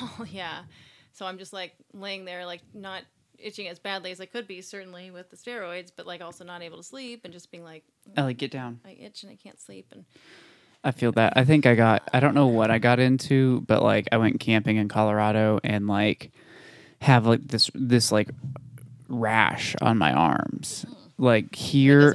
[0.00, 0.62] Oh yeah.
[1.12, 3.02] So I'm just like laying there, like not
[3.38, 6.62] itching as badly as I could be, certainly with the steroids, but like also not
[6.62, 7.84] able to sleep and just being like,
[8.16, 8.80] Ellie, get down.
[8.84, 9.86] I itch and I can't sleep.
[9.92, 10.04] And
[10.84, 11.32] I feel that.
[11.36, 12.08] I think I got.
[12.12, 15.86] I don't know what I got into, but like I went camping in Colorado and
[15.86, 16.32] like
[17.00, 18.28] have like this this like
[19.08, 20.96] rash on my arms, mm.
[21.18, 22.14] like here.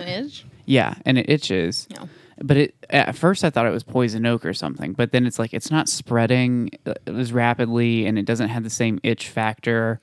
[0.66, 1.88] Yeah, and it itches.
[1.90, 2.08] No.
[2.44, 5.40] But it at first I thought it was poison oak or something, but then it's
[5.40, 10.00] like it's not spreading uh, as rapidly and it doesn't have the same itch factor.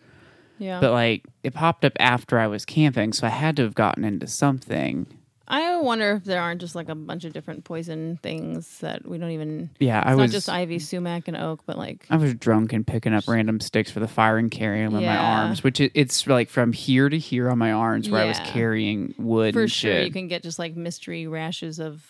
[0.58, 0.80] Yeah.
[0.80, 4.04] But like it popped up after I was camping, so I had to have gotten
[4.04, 5.06] into something.
[5.50, 9.16] I wonder if there aren't just like a bunch of different poison things that we
[9.16, 9.70] don't even.
[9.78, 12.74] Yeah, It's I not was just ivy, sumac, and oak, but like I was drunk
[12.74, 15.80] and picking up random sticks for the fire and carrying them in my arms, which
[15.80, 19.55] it, it's like from here to here on my arms where I was carrying wood
[19.55, 20.06] for sure shit.
[20.06, 22.05] you can get just like mystery rashes of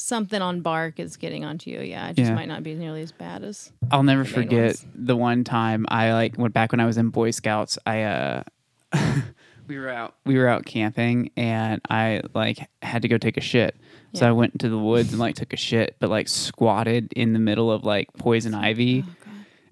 [0.00, 1.80] something on bark is getting onto you.
[1.80, 2.34] Yeah, it just Yeah.
[2.34, 3.70] might not be nearly as bad as.
[3.90, 4.86] I'll never forget ones.
[4.94, 7.78] the one time I like went back when I was in Boy Scouts.
[7.86, 8.42] I uh
[9.68, 13.40] we were out we were out camping and I like had to go take a
[13.42, 13.76] shit.
[14.12, 17.32] So I went into the woods and like took a shit, but like squatted in
[17.32, 19.04] the middle of like poison ivy.
[19.06, 19.14] Oh,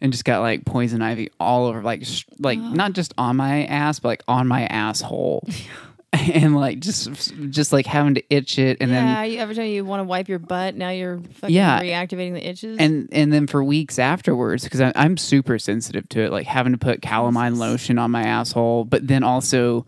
[0.01, 3.65] and just got like poison ivy all over, like sh- like not just on my
[3.65, 5.45] ass, but like on my asshole,
[6.13, 9.67] and like just just like having to itch it, and yeah, then you, every time
[9.67, 11.81] you want to wipe your butt, now you're fucking Yeah.
[11.83, 12.79] reactivating the itches.
[12.79, 16.79] and and then for weeks afterwards because I'm super sensitive to it, like having to
[16.79, 19.85] put calamine lotion on my asshole, but then also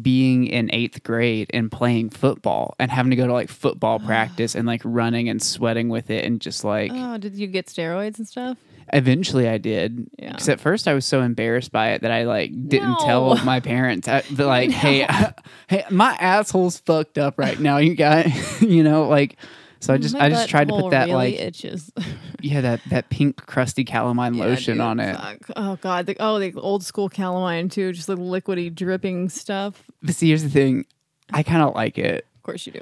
[0.00, 4.54] being in eighth grade and playing football and having to go to like football practice
[4.54, 8.18] and like running and sweating with it and just like oh, did you get steroids
[8.18, 8.56] and stuff?
[8.92, 10.32] Eventually I did Yeah.
[10.32, 12.96] because at first I was so embarrassed by it that I like didn't No.
[13.04, 15.06] tell my parents I, like hey
[15.68, 18.26] hey my asshole's fucked up right now you got,
[18.60, 19.36] you know like
[19.80, 21.92] so I mm, just My I just tried to put that really like itches.
[22.40, 25.38] yeah that that pink crusty calamine Yeah, lotion dude, on it fuck.
[25.56, 26.06] Oh god.
[26.06, 29.82] The, oh, the old school calamine too, just the liquidy dripping stuff.
[30.02, 30.86] but see here's the thing
[31.32, 32.80] I kind of like it Of course you do.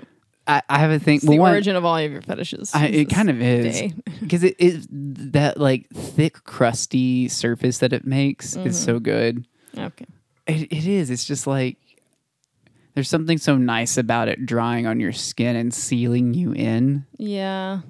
[0.52, 2.72] I, I have a thing It's well, the one- origin of all of your fetishes.
[2.74, 8.04] I, it kind of is because it is that like thick crusty surface that it
[8.06, 8.70] makes is Mm-hmm.
[8.72, 9.46] so good
[9.76, 10.06] Okay.
[10.46, 11.08] It, it is.
[11.10, 11.76] It's just like
[12.94, 17.06] there's something so nice about it drying on your skin and sealing you in.
[17.16, 17.80] Yeah.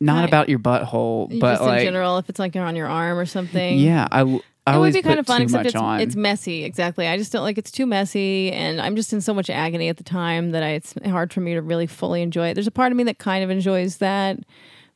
[0.00, 0.28] Not Right.
[0.28, 3.26] about your butthole, but just like in general, if it's like on your arm or
[3.26, 3.78] something.
[3.78, 6.00] yeah, I, I it would be kind of fun, except it's, on.
[6.00, 6.64] it's messy.
[6.64, 7.08] Exactly.
[7.08, 9.96] I just don't like it's too messy, and I'm just in so much agony at
[9.96, 12.54] the time that I, it's hard for me to really fully enjoy it.
[12.54, 14.38] There's a part of me that kind of enjoys that,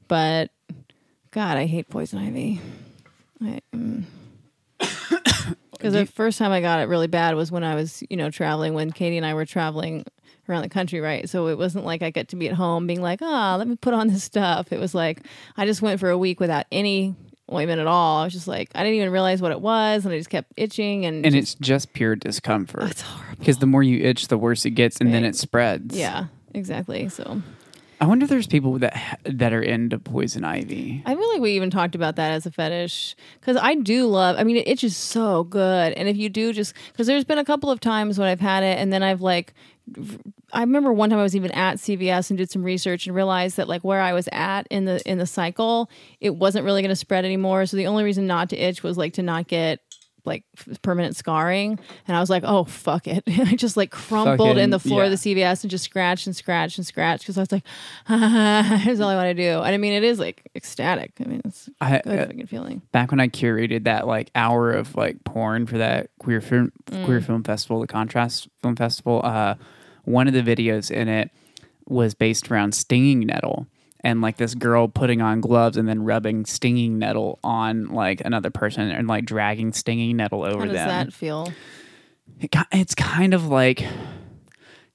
[0.07, 0.51] but
[1.33, 2.61] God, I hate poison ivy.
[5.73, 8.31] Because the first time I got it really bad was when I was, you know,
[8.31, 8.73] traveling.
[8.73, 10.07] When Katie and I were traveling
[10.49, 11.29] around the country, right?
[11.29, 13.77] So it wasn't like I get to be at home being like, ah, let me
[13.77, 14.73] put on this stuff.
[14.73, 15.21] It was like
[15.57, 17.15] I just went for a week without any
[17.53, 18.19] ointment at all.
[18.21, 20.53] I was just like, I didn't even realize what it was, and I just kept
[20.57, 22.83] itching, and, and just- it's just pure discomfort.
[22.83, 23.37] Oh, it's horrible.
[23.39, 25.97] Because the more you itch, the worse it gets, and then it spreads.
[25.97, 27.09] Yeah, exactly.
[27.09, 27.43] So
[28.01, 31.03] I wonder if there's people that that are into poison ivy.
[31.07, 34.37] I feel like we even talked about that as a fetish because I do love.
[34.39, 37.45] I mean, it itches so good, and if you do just because there's been a
[37.45, 39.55] couple of times when I've had it, and then I've like.
[40.57, 43.57] I remember one time I was even at CVS and did some research and realized
[43.59, 45.91] that like where I was at in the in the cycle,
[46.21, 47.67] it wasn't really going to spread anymore.
[47.67, 49.81] So the only reason not to itch was like to not get
[50.25, 50.43] like
[50.83, 51.79] permanent scarring.
[52.09, 53.23] And I was like, oh fuck it.
[53.29, 56.35] I just like crumpled in the Fucking- floor of the CVS and just scratched and
[56.35, 57.65] scratched and scratched because I was like,
[58.83, 59.61] here's all I want to do.
[59.63, 61.13] And I mean, it is like ecstatic.
[61.25, 62.83] I mean, it's I, a good uh, fucking feeling.
[62.91, 67.05] back when I curated that like hour of like porn for that queer film Mm.
[67.05, 69.55] queer film festival, the Contrast Film Festival, uh,
[70.07, 71.31] one of the videos in it
[71.87, 73.67] was based around stinging nettle
[74.01, 78.51] and like this girl putting on gloves and then rubbing stinging nettle on like another
[78.51, 80.69] person and like dragging stinging nettle over them.
[80.69, 81.07] How does them.
[81.07, 81.53] that feel?
[82.41, 83.85] It it's kind of like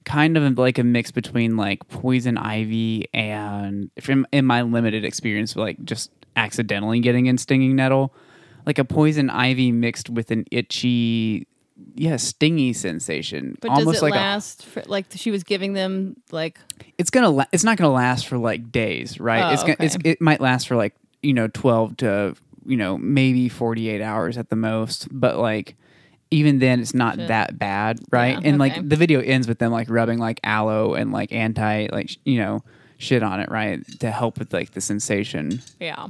[0.04, 5.54] kind of like a mix between like poison ivy and from in my limited experience
[5.54, 8.12] like just accidentally getting in stinging nettle
[8.66, 11.46] like a poison ivy mixed with an itchy
[11.94, 14.64] yeah stingy sensation But almost does it like last?
[14.64, 16.58] for, like she was giving them like
[16.98, 19.96] it's gonna la- it's not gonna last for like days right Oh, it's gonna it's,
[20.04, 22.34] it might last for like you know 12 to
[22.64, 25.76] you know maybe 48 hours at the most but like
[26.30, 27.28] even then it's not Shit.
[27.28, 28.76] that bad right Yeah, and okay.
[28.76, 32.38] like the video ends with them like rubbing like aloe and like anti like you
[32.38, 32.62] know
[32.98, 36.06] shit on it right to help with like the sensation yeah.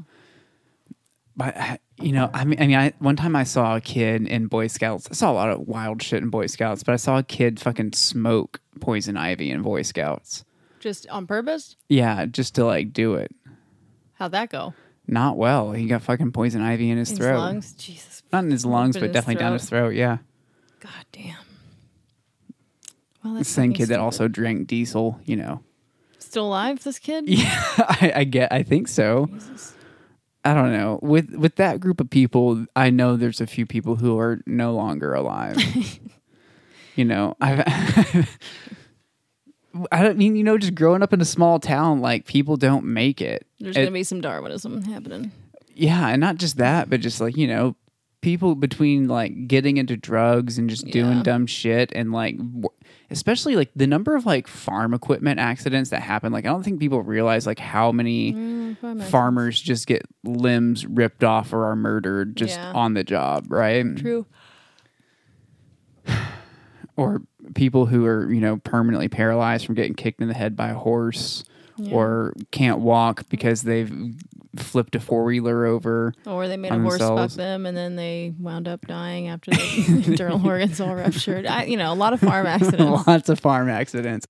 [1.37, 4.27] but uh, you know i mean i mean I, one time i saw a kid
[4.27, 6.97] in boy scouts i saw a lot of wild shit in boy scouts but i
[6.97, 10.45] saw a kid fucking smoke poison ivy in boy scouts
[10.81, 11.77] Just on purpose?
[11.89, 13.35] yeah just to like do it
[14.15, 14.75] How'd that go?
[15.09, 15.73] Not well.
[15.73, 17.39] He got fucking poison ivy in his His throat.
[17.39, 17.73] lungs.
[17.73, 18.23] Jesus.
[18.33, 19.95] Not in his lungs, but his definitely down his throat.
[19.95, 20.19] Yeah.
[20.79, 21.35] God damn.
[23.25, 25.19] Well, The that's same fucking kid that also drank diesel.
[25.25, 25.63] You know.
[26.21, 26.85] still alive.
[26.85, 27.25] This kid.
[27.29, 28.53] Yeah, I, I get.
[28.53, 29.27] I think so.
[29.33, 29.72] Jesus.
[30.45, 30.99] I don't know.
[31.03, 34.75] With with that group of people, I know there's a few people who are no
[34.75, 35.57] longer alive.
[36.97, 37.61] you know, I've.
[39.91, 42.85] I don't mean you know just growing up in a small town like people don't
[42.85, 43.47] make it.
[43.59, 45.33] There's It- gonna be some Darwinism happening.
[45.75, 47.75] yeah, and not just that, but just like you know
[48.21, 52.69] people between like getting into drugs and just doing dumb shit and like w-
[53.13, 56.33] especially like the number of like farm equipment accidents that happen.
[56.33, 61.23] Like I don't think people realize like how many Mm, farmers just get limbs ripped
[61.23, 62.73] off or are murdered just Yeah.
[62.73, 63.85] on the job, right?
[63.97, 64.27] True.
[66.97, 67.23] Or
[67.55, 70.75] people who are, you know, permanently paralyzed from getting kicked in the head by a
[70.75, 71.43] horse
[71.79, 71.95] Yeah.
[71.95, 73.91] or can't walk because they've
[74.57, 76.15] flipped a four wheeler over.
[76.27, 80.03] Or they made a horse fuck them, and then they wound up dying after the
[80.07, 81.47] internal organs all ruptured.
[81.47, 83.07] I, you know, a lot of farm accidents.
[83.07, 84.27] Lots of farm accidents.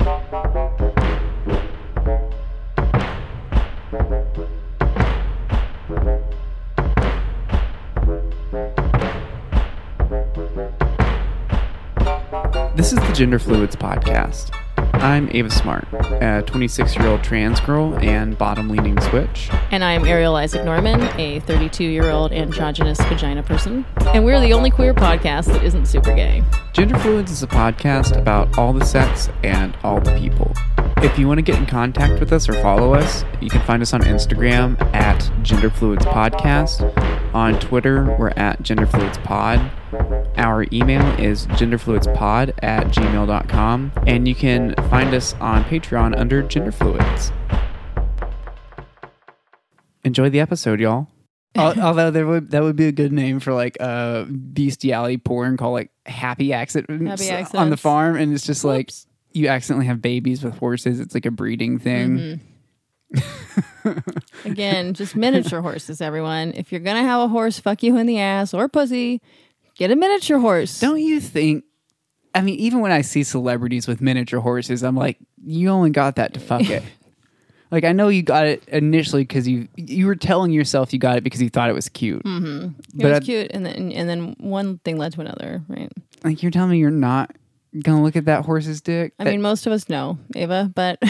[12.75, 14.51] This is the Gender Fluids Podcast.
[14.95, 15.87] I'm Ava Smart,
[16.23, 19.49] a 26 year old trans girl and bottom leaning switch.
[19.71, 23.85] And I'm Ariel Isaac Norman, a 32 year old androgynous vagina person.
[24.15, 26.43] And we're the only queer podcast that isn't super gay.
[26.73, 30.53] Gender Fluids is a podcast about all the sex and all the people.
[30.99, 33.83] If you want to get in contact with us or follow us, you can find
[33.83, 36.81] us on Instagram at Gender Fluids Podcast.
[37.35, 39.73] On Twitter, we're at Gender Fluids Pod.
[40.37, 43.93] Our email is genderfluidspod at gmail.com.
[44.07, 47.33] And you can find us on Patreon under Gender Fluids.
[50.05, 51.09] Enjoy the episode, y'all.
[51.57, 55.75] Although there would that would be a good name for like a bestiality porn called
[55.75, 59.07] like Happy Accidents, Happy on the farm, and it's just like Whoops.
[59.33, 60.99] you accidentally have babies with horses.
[60.99, 62.41] It's like a breeding thing.
[63.15, 63.99] Mm-hmm.
[64.45, 66.53] Again, just miniature horses, everyone.
[66.55, 69.21] If you're going to have a horse fuck you in the ass or pussy,
[69.77, 70.81] get a miniature horse.
[70.81, 71.65] Don't you think?
[72.35, 76.17] I mean, even when I see celebrities with miniature horses, I'm like, you only got
[76.17, 76.83] that to fuck it.
[77.71, 81.19] like I know you got it initially because you you were telling yourself you got
[81.19, 82.23] it because you thought it was cute.
[82.25, 82.69] Mm-hmm.
[82.69, 85.93] It but was I- cute, and then and then one thing led to another, right?
[86.25, 87.35] Like you're telling me you're not
[87.83, 89.13] gonna look at that horse's dick.
[89.19, 90.99] I That- mean, most of us know, Ava, but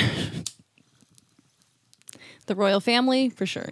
[2.47, 3.71] the royal family, for sure.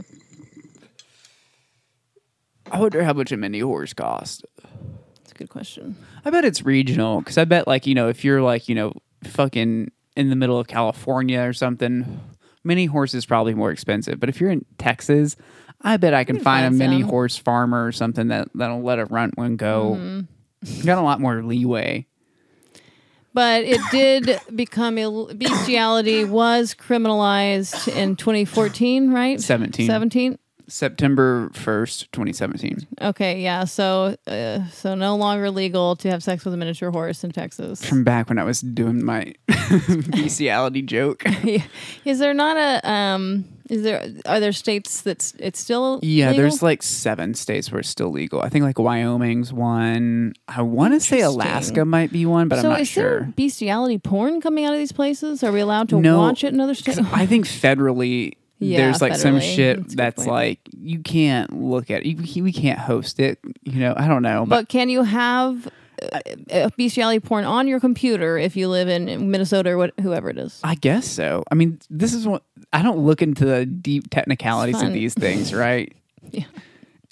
[2.72, 4.44] I wonder how much a mini horse cost.
[5.40, 5.96] Good question.
[6.22, 8.92] I bet it's regional because I bet like you know if you're like you know
[9.24, 12.20] fucking in the middle of California or something,
[12.62, 14.20] mini horse is probably more expensive.
[14.20, 15.36] But if you're in Texas,
[15.80, 17.08] I bet I can can find, find a mini some.
[17.08, 19.96] horse farmer or something that that'll let a runt one go.
[19.98, 20.86] Mm-hmm.
[20.86, 22.06] Got a lot more leeway.
[23.32, 29.40] But it did become Ill- bestiality was criminalized in 2014, right?
[29.40, 29.86] 17.
[29.86, 30.38] 17.
[30.70, 32.86] September first, twenty seventeen.
[33.00, 33.64] Okay, yeah.
[33.64, 37.84] So, uh, so no longer legal to have sex with a miniature horse in Texas.
[37.84, 39.34] From back when I was doing my
[40.08, 41.24] bestiality joke.
[42.04, 43.44] is there not a um?
[43.68, 46.42] Is there are there states that's it's still Yeah, legal?
[46.42, 48.40] there's like seven states where it's still legal.
[48.42, 50.32] I think like Wyoming's one.
[50.48, 53.20] I want to say Alaska might be one, but so I'm not is sure.
[53.20, 55.44] there bestiality porn coming out of these places?
[55.44, 56.98] Are we allowed to No, watch it in other states?
[56.98, 62.04] I think federally, Yeah, there's like some shit That's that's like you can't look at.
[62.04, 63.38] You, we can't host it.
[63.62, 65.66] You know, I don't know, but, But can you have
[66.52, 70.38] uh, bestiality porn on your computer if you live in Minnesota or what, whoever it
[70.38, 70.60] is?
[70.62, 71.42] I guess so.
[71.50, 75.52] I mean, this is what I don't look into the deep technicalities of these things,
[75.54, 75.92] right?
[76.32, 76.44] Yeah.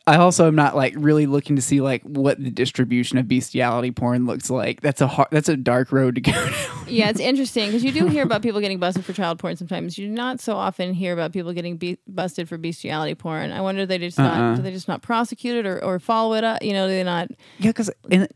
[0.08, 3.90] I also am not like really looking to see like what the distribution of bestiality
[3.90, 4.80] porn looks like.
[4.80, 6.52] That's a hard, that's a dark road to go down.
[6.86, 9.98] Yeah, it's interesting because you do hear about people getting busted for child porn sometimes.
[9.98, 13.52] You do not so often hear about people getting be- busted for bestiality porn.
[13.52, 14.56] I wonder they just not Uh-uh.
[14.56, 16.62] do they just not prosecute it or, or follow it up?
[16.62, 17.28] You know, do they not?
[17.58, 17.90] yeah, because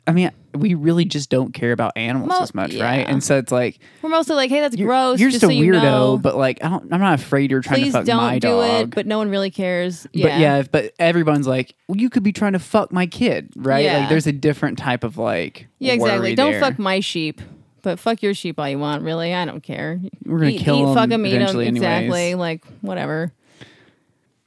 [0.07, 2.85] I mean, we really just don't care about animals Mo- as much, yeah.
[2.85, 3.07] right?
[3.09, 5.19] And so it's like We're mostly like, hey, that's you're, gross.
[5.21, 6.19] you're just a so you weirdo, know.
[6.19, 8.49] but like I don't, I'm not afraid you're trying please to fuck don't my do
[8.49, 8.81] dog.
[8.83, 8.91] it.
[8.95, 10.07] But no one really cares.
[10.13, 13.51] Yeah, But yeah, but everyone's like, well, you could be trying to fuck my kid,
[13.57, 13.85] right?
[13.85, 13.99] Yeah.
[14.01, 16.35] Like, there's a different type of like, yeah, exactly.
[16.35, 16.61] Don't there.
[16.61, 17.41] fuck my sheep.
[17.83, 19.35] But fuck your sheep all you want, really.
[19.35, 20.01] I don't care.
[20.25, 21.83] We're gonna eat, kill eat, 'em fuck 'em, eat 'em, eventually anyways.
[21.83, 22.35] exactly.
[22.37, 23.33] Like whatever.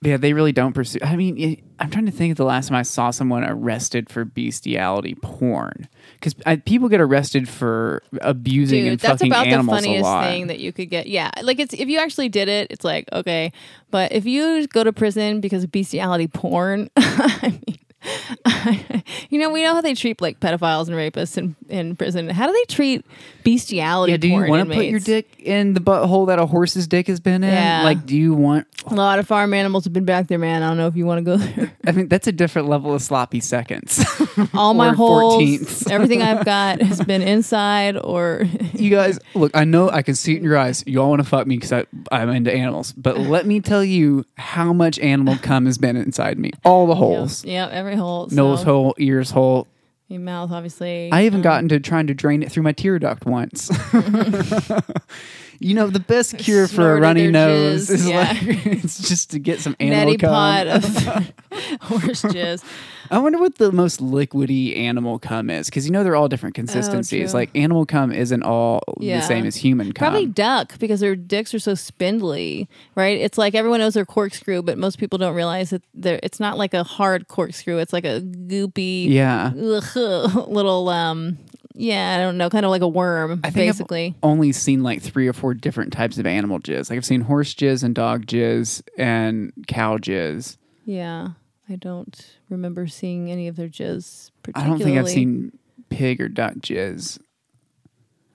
[0.02, 1.00] Yeah, they really don't pursue.
[1.02, 4.10] I mean, it, I'm trying to think of the last time I saw someone arrested
[4.10, 5.88] for bestiality porn.
[6.26, 10.12] Because people get arrested for abusing Dude, and that's fucking about the animals a funniest
[10.22, 11.08] thing that you could get.
[11.08, 13.52] Yeah, like it's if you actually did it, it's like okay,
[13.92, 17.80] but if you go to prison because of bestiality porn, I mean.
[19.30, 22.30] you know, we know how they treat like pedophiles and rapists in, in prison.
[22.30, 23.04] How do they treat
[23.46, 26.88] bestiality yeah, do you want to put your dick in the butthole that a horse's
[26.88, 27.54] dick has been in?
[27.54, 27.84] Yeah.
[27.84, 28.68] Like, do you want?
[28.88, 30.64] A lot of farm animals have been back there, man.
[30.64, 31.72] I don't know if you want to go there.
[31.86, 34.04] I mean, that's a different level of sloppy seconds.
[34.54, 35.92] All my holes, 14ths.
[35.92, 40.34] everything I've got has been inside or you guys, look, I know I can see
[40.34, 40.84] it in your eyes.
[40.88, 42.92] You all want to fuck me because I'm into animals.
[42.94, 46.52] But let me tell you how much animal cum has been inside me.
[46.64, 47.46] All the holes.
[47.46, 48.28] Yeah, every hole.
[48.32, 49.68] Nose so, hole, ears hole.
[50.08, 51.10] Your mouth, obviously.
[51.12, 53.70] I even Um, got into trying to drain it through my tear duct once.
[55.60, 58.20] you know, the best cure for a runny nose jizz, is yeah.
[58.20, 60.30] like it's just to get some animal neti cum.
[60.30, 61.34] pot of
[61.82, 62.64] horse jizz.
[63.12, 66.56] I wonder what the most liquidy animal cum is because you know they're all different
[66.56, 67.34] consistencies.
[67.34, 69.20] Oh, like animal cum isn't all Yeah.
[69.20, 70.06] the same as human cum.
[70.12, 73.20] Probably duck because their dicks are so spindly, right?
[73.20, 76.20] It's like everyone knows they're corkscrew, but most people don't realize that they're.
[76.24, 77.78] It's not like a hard corkscrew.
[77.78, 79.52] It's like a goopy, yeah.
[79.56, 81.38] ugh, little um.
[81.78, 84.16] Yeah, I don't know, kind of like a worm, I think basically.
[84.16, 86.90] I've only seen like three or four different types of animal jizz.
[86.90, 90.56] Like I've seen horse jizz and dog jizz and cow jizz.
[90.86, 91.32] Yeah,
[91.70, 94.32] I don't remember seeing any of their jizz.
[94.54, 95.58] I don't think I've seen
[95.90, 97.20] pig or duck jizz.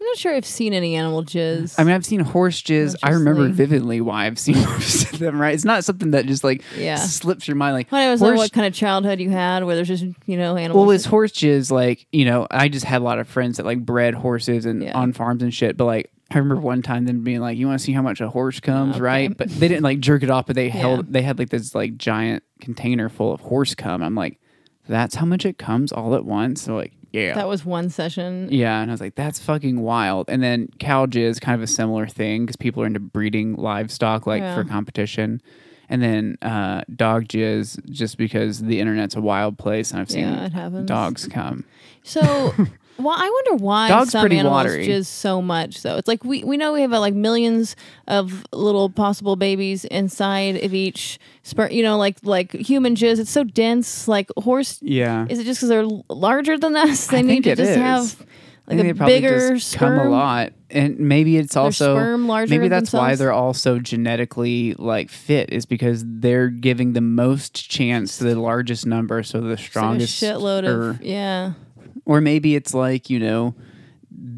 [0.01, 1.79] I'm not sure I've seen any animal jizz.
[1.79, 2.97] I mean, I've seen horse jizz.
[3.03, 5.39] I remember vividly why I've seen most of them.
[5.41, 5.55] Right?
[5.55, 6.97] It's not something that just like Yeah.
[6.97, 7.75] slips your mind.
[7.75, 10.57] Like I was like, what kind of childhood you had, where there's just you know
[10.57, 10.87] animals.
[10.87, 11.71] Well, it's horse jizz.
[11.71, 14.83] Like you know, I just had a lot of friends that like bred horses and
[14.83, 14.99] Yeah.
[14.99, 15.77] on farms and shit.
[15.77, 18.23] But like, I remember one time them being like, "You want to see how much
[18.23, 19.03] a horse comes, Okay.
[19.03, 20.73] right?" But they didn't like jerk it off, but they Yeah.
[20.79, 21.13] held.
[21.13, 24.03] They had like this like giant container full of horse cum.
[24.03, 24.39] I'm like,
[24.89, 26.63] that's how much it comes all at once.
[26.63, 27.35] So like, yeah.
[27.35, 28.49] that was one session.
[28.51, 31.67] yeah, and I was like, "That's fucking wild." And then cow jizz, kind of a
[31.67, 34.55] similar thing because people are into breeding livestock, like Yeah.
[34.55, 35.41] for competition.
[35.89, 40.23] And then uh, dog jizz, just because the internet's a wild place, and I've seen
[40.29, 41.65] Yeah, dogs come.
[42.05, 42.53] So,
[43.03, 44.87] well, I wonder why Dog's some pretty animals watery.
[44.87, 45.83] jizz so much.
[45.83, 47.77] Though it's like we we know we have uh, like millions
[48.09, 51.71] of little possible babies inside of each sperm.
[51.73, 53.19] You know, like like human jizz.
[53.19, 54.07] It's so dense.
[54.09, 54.79] Like horse.
[54.83, 57.07] Yeah, Is it just because they're l- larger than us?
[57.09, 57.77] They I need think to it just is.
[57.77, 58.27] have
[58.69, 59.99] I like think a they probably bigger just sperm.
[59.99, 63.19] come a lot, and maybe it's also sperm larger maybe that's why themselves?
[63.19, 68.87] they're also genetically like fit is because they're giving the most chance to the largest
[68.87, 70.23] number, so the It's like a strongest.
[70.23, 71.55] shitload or, of yeah.
[72.05, 73.55] Or maybe it's like you know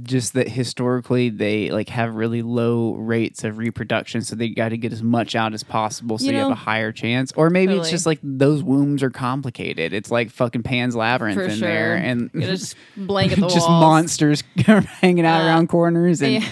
[0.03, 4.77] just that historically they like have really low rates of reproduction so they got to
[4.77, 7.75] get as much out as possible so You you, have a higher chance or maybe
[7.77, 11.69] it's just like those wombs are complicated it's like fucking pan's labyrinth For in sure.
[11.69, 16.49] there and just blanket the just monsters hanging out Uh, around corners and Yeah.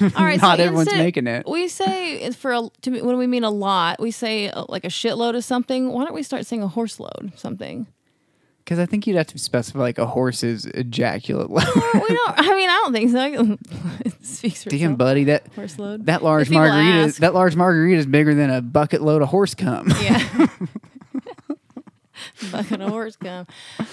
[0.16, 3.16] All right, not so everyone's instead- making it We say for a, to me, when
[3.18, 5.90] we mean a lot, we say uh, like a shitload of something.
[5.90, 7.86] Why don't we start saying a horse load something?
[8.64, 12.34] Because i think you'd have to specify like a horse's ejaculate load we don't.
[12.38, 13.58] I mean, I don't think so.
[14.04, 14.98] it speaks for damn itself.
[14.98, 16.06] buddy that Horse load.
[16.06, 17.20] that large If people margarita ask.
[17.20, 20.46] that large margarita is bigger than a bucket load of horse cum Yeah.
[22.52, 23.46] Of horse cum.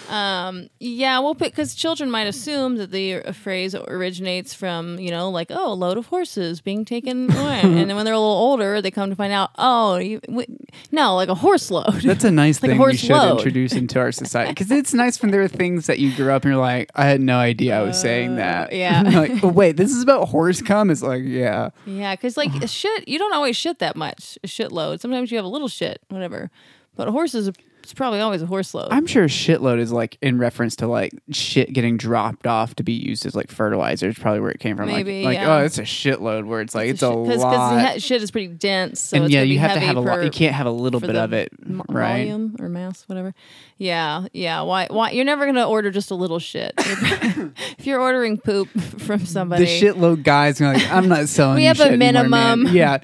[0.10, 5.30] Um, yeah, well, because children might assume that the uh, phrase originates from, you know,
[5.30, 7.60] like, oh, a load of horses being taken away.
[7.63, 10.46] and then when they're a little older, they come to find out, oh, you, w-
[10.92, 12.01] no, like a horse load.
[12.04, 13.38] That's a nice Like a thing we horse should load.
[13.38, 16.44] introduce into our society because it's nice when there are things that you grew up
[16.44, 18.72] and you're like, I had no idea I was saying that.
[18.72, 19.01] Uh, yeah.
[19.01, 20.89] like, oh, wait, this is about horse cum.
[20.89, 24.38] It's like, yeah, Yeah, because like shit, you don't always shit that much.
[24.44, 25.00] A shitload.
[25.01, 26.50] Sometimes you have a little shit, whatever.
[26.96, 27.51] But a horse is
[27.88, 28.89] it's probably always a horse load.
[28.91, 32.84] I'm sure a shitload is like in reference to like shit getting dropped off to
[32.84, 34.10] be used as like fertilizer.
[34.10, 34.88] Is probably where it came from.
[34.88, 35.56] Maybe, like, like yeah.
[35.56, 36.48] oh, it's a shitload.
[36.48, 38.01] Where it's like it's, a, Because lot.
[38.01, 39.00] shit is pretty dense.
[39.00, 40.22] So and it's yeah, you have to have a lot.
[40.22, 42.27] You can't have a little bit of it, m- right?
[42.27, 43.34] Volume or mass, whatever.
[43.80, 44.62] Yeah, yeah.
[44.62, 44.88] Why?
[44.90, 45.12] Why?
[45.12, 46.74] You're never gonna order just a little shit.
[46.78, 48.70] if you're ordering poop
[49.00, 51.58] from somebody, The shitload guys are like, I'm not selling.
[51.58, 52.76] We have a shit anymore, minimum.
[52.76, 52.98] Yeah,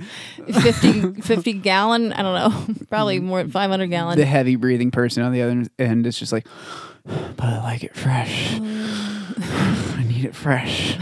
[0.52, 2.12] 50, 50 gallon.
[2.14, 2.86] I don't know.
[2.90, 3.24] Probably mm.
[3.24, 4.18] more than 500 gallon.
[4.18, 6.48] the heavy breathing person on the other end is just like,
[7.06, 8.56] but I like it fresh.
[8.60, 10.98] I need it fresh.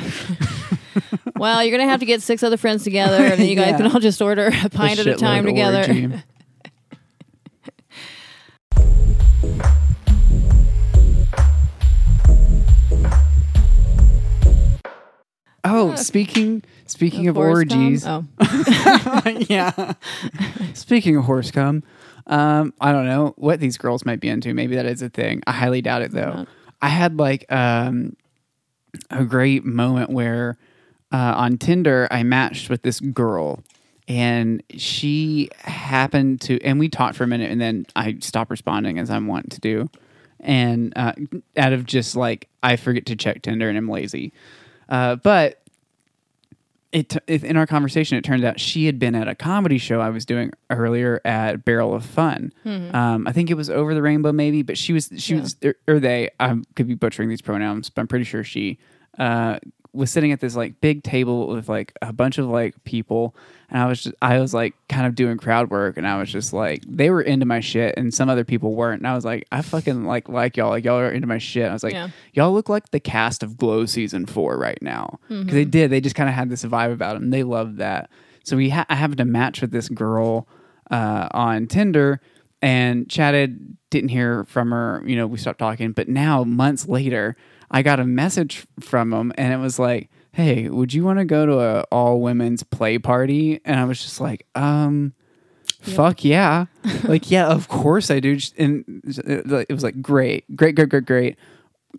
[1.37, 3.77] well, you're gonna have to get six other friends together, and then you guys Yeah.
[3.77, 6.23] can all just order a pint at a time together.
[15.63, 17.43] Oh, speaking speaking of cum?
[17.43, 18.25] orgies, Oh,
[19.49, 19.93] yeah.
[20.73, 21.83] Speaking of horse cum,
[22.27, 24.53] Um, I don't know what these girls might be into.
[24.53, 25.41] Maybe that is a thing.
[25.47, 26.45] I highly doubt it though.
[26.81, 28.15] I had like um
[29.09, 30.57] a great moment where
[31.11, 33.63] uh, on Tinder I matched with this girl
[34.07, 38.97] and she happened to and we talked for a minute and then I stopped responding
[38.99, 39.89] as I'm wanting to do.
[40.39, 41.13] And uh,
[41.55, 44.33] out of just like I forget to check Tinder and I'm lazy.
[44.91, 45.57] Uh, but
[46.91, 50.01] it, it in our conversation it turned out she had been at a comedy show
[50.01, 52.51] I was doing earlier at Barrel of Fun.
[52.93, 55.75] Um, I think it was over the rainbow maybe, but she was she was or,
[55.87, 58.77] or they I could be butchering these pronouns, but I'm pretty sure she
[59.17, 59.59] uh,
[59.93, 63.35] was sitting at this like big table with like a bunch of like people
[63.69, 66.31] and I was just I was like kind of doing crowd work and I was
[66.31, 69.25] just like they were into my shit and some other people weren't and I was
[69.25, 71.69] like I fucking like like y'all like y'all are into my shit.
[71.69, 72.07] I was like Yeah.
[72.33, 75.55] y'all look like the cast of Glow season 4 right now because Mm-hmm.
[75.55, 77.29] they did they just kind of had this vibe about them.
[77.29, 78.09] They loved that.
[78.43, 80.47] So we ha- I happened to match with this girl
[80.89, 82.21] uh, on Tinder
[82.61, 87.35] and chatted didn't hear from her, you know, we stopped talking, but now months later
[87.71, 91.25] I got a message from him and it was like hey, would you want to
[91.25, 93.59] go to a all women's play party?
[93.65, 95.13] And I was just like, um,
[95.81, 96.65] fuck yeah.
[97.03, 98.37] like, yeah, of course I do.
[98.57, 101.39] And it was like, great, great, great, great, great.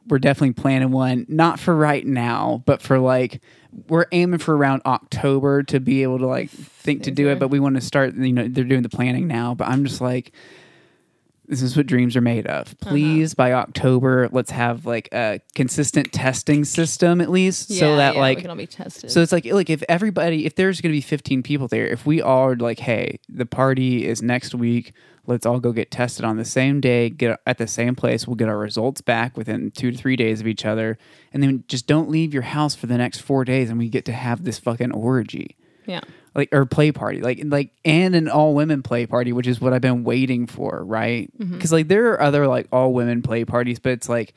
[0.08, 3.42] We're definitely planning one, not for right now, but for like,
[3.88, 7.48] we're aiming for around October to be able to like think to do it, but
[7.48, 9.54] we want to start, you know, they're doing the planning now.
[9.54, 10.32] But I'm just like,
[11.46, 12.68] this is what dreams are made of.
[12.68, 12.90] Uh-huh.
[12.90, 18.20] Please, by October, let's have like a consistent testing system at least, so that yeah,
[18.20, 19.10] like we can all be tested.
[19.10, 22.06] so it's like like if everybody if there's going to be 15 people there, if
[22.06, 24.92] we all are like, hey, the party is next week,
[25.26, 28.36] let's all go get tested on the same day, get at the same place, we'll
[28.36, 30.96] get our results back within 2 to 3 days of each other,
[31.32, 34.04] and then just don't leave your house for the next 4 days and we get
[34.06, 35.56] to have this fucking orgy.
[35.86, 36.00] yeah.
[36.34, 39.74] Like or play party, like like and an all women play party, which is what
[39.74, 41.30] I've been waiting for, right?
[41.38, 41.52] Mm-hmm.
[41.52, 44.32] Because like there are other like all women play parties, but it's like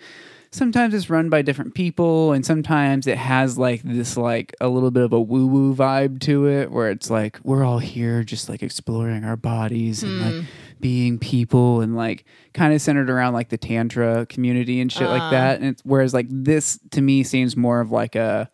[0.56, 4.92] sometimes it's run by different people, and sometimes it has like this like a little
[4.92, 8.50] bit of a woo woo vibe to it, where it's like we're all here just
[8.50, 10.42] like exploring our bodies and like hmm.
[10.80, 15.22] being people, and like kind of centered around like the tantra community and shit like
[15.22, 15.30] uh.
[15.32, 15.60] that.
[15.60, 18.50] And it's, whereas like this to me seems more of like a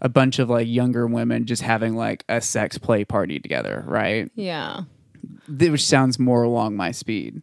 [0.00, 4.30] a bunch of like younger women just having like a sex play party together, right?
[4.34, 4.82] Yeah.
[5.58, 7.42] Th- Which sounds more along my speed.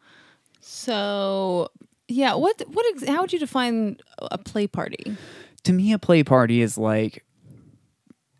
[0.61, 1.69] So,
[2.07, 5.17] yeah, what what ex- how would you define a play party?
[5.63, 7.23] To me, a play party is like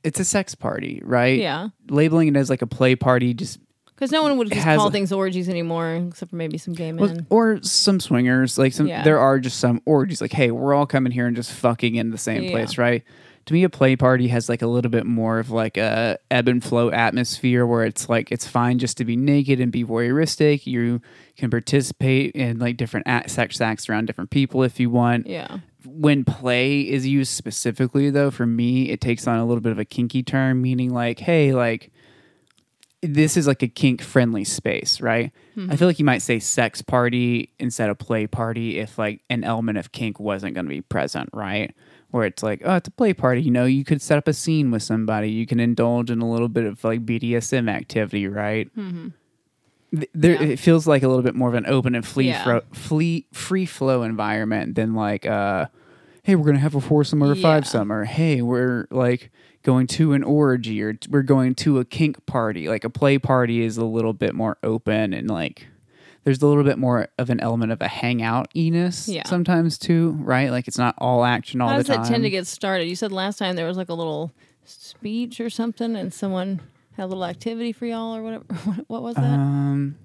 [0.04, 1.40] it's a sex party, right?
[1.40, 1.70] Yeah.
[1.90, 4.90] Labeling it as like a play party just Because no one would just has call
[4.90, 7.26] things orgies anymore, except for maybe some gay well, men.
[7.30, 9.04] or some swingers, like some Yeah.
[9.04, 12.12] there are just some orgies like hey, we're all coming here and just fucking in
[12.12, 12.52] the same Yeah.
[12.52, 13.04] place, right?
[13.46, 16.48] To me, a play party has like a little bit more of like a ebb
[16.48, 20.66] and flow atmosphere where it's like it's fine just to be naked and be voyeuristic.
[20.66, 21.02] You
[21.38, 25.28] can participate in like different sex acts around different people if you want.
[25.28, 25.58] yeah.
[25.86, 29.80] when play is used specifically though for me it takes on a little bit of
[29.80, 31.92] a kinky term meaning like hey like
[33.02, 35.86] this is like a kink friendly space right i feel mm-hmm.
[35.86, 39.92] like you might say sex party instead of play party if like an element of
[39.92, 41.76] kink wasn't going to be present right
[42.14, 44.34] where it's like oh it's a play party you know you could set up a
[44.34, 48.70] scene with somebody you can indulge in a little bit of like bdsm activity right
[49.96, 50.42] Th- there, Yeah.
[50.54, 52.44] it feels like a little bit more of an open and free, Yeah.
[52.44, 55.68] fro- free, free flow environment than like, uh,
[56.24, 57.70] hey, we're gonna have a foursome or a five Yeah.
[57.70, 58.06] summer.
[58.06, 59.30] Hey, we're like
[59.62, 62.68] going to an orgy or we're going to a kink party.
[62.68, 65.68] Like a play party is a little bit more open and like
[66.24, 69.28] there's a little bit more of an element of a hangout eness Yeah.
[69.28, 70.50] sometimes too, right?
[70.52, 72.86] Like it's not all action all How the does it tend to get started?
[72.88, 74.32] You said last time there was like a little
[74.66, 76.62] speech or something, and someone
[76.96, 78.46] had a little activity for y'all or whatever.
[78.88, 79.24] What, was that?
[79.24, 79.98] um,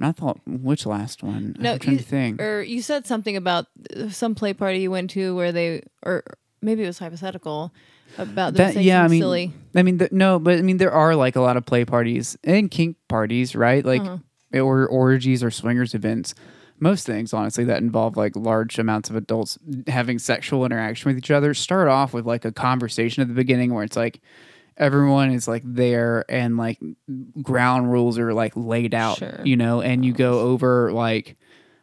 [0.00, 1.56] I thought which last one?
[1.58, 2.40] No, I'm trying you, to think.
[2.42, 3.66] Or you said something about
[4.10, 6.22] some play party you went to where they, or
[6.62, 7.72] maybe it was hypothetical
[8.16, 9.52] about that yeah i mean silly.
[9.74, 12.36] i mean th- no but i mean there are like a lot of play parties
[12.44, 14.18] and kink parties right like Uh-huh.
[14.60, 16.34] Or orgies or swingers events
[16.80, 21.30] most things honestly that involve like large amounts of adults having sexual interaction with each
[21.30, 24.20] other start off with like a conversation at the beginning where it's like
[24.76, 26.78] everyone is like there and like
[27.42, 29.40] ground rules are like laid out Sure.
[29.44, 31.36] you know and you go over like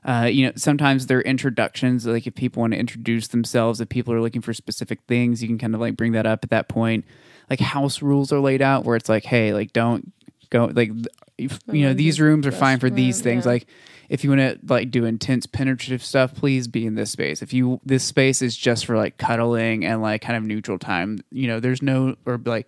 [0.03, 2.07] uh, you know, sometimes they're introductions.
[2.07, 5.47] Like if people want to introduce themselves, if people are looking for specific things, you
[5.47, 7.05] can kind of like bring that up at that point.
[7.51, 10.11] Like house rules are laid out where it's like, hey, like don't
[10.49, 10.89] go like
[11.37, 13.45] if, you know these rooms are fine for these things.
[13.45, 13.53] yeah.
[13.53, 13.67] Like
[14.09, 17.41] if you want to like do intense penetrative stuff, please be in this space.
[17.41, 21.19] If you this space is just for like cuddling and like kind of neutral time,
[21.31, 22.67] you know, there's no or like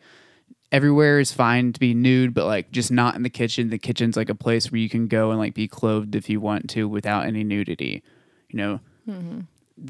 [0.72, 3.70] everywhere is fine to be nude, but like just not in the kitchen.
[3.70, 6.40] The kitchen's like a place where you can go and like be clothed if you
[6.40, 8.04] want to without any nudity.
[8.50, 8.80] You know,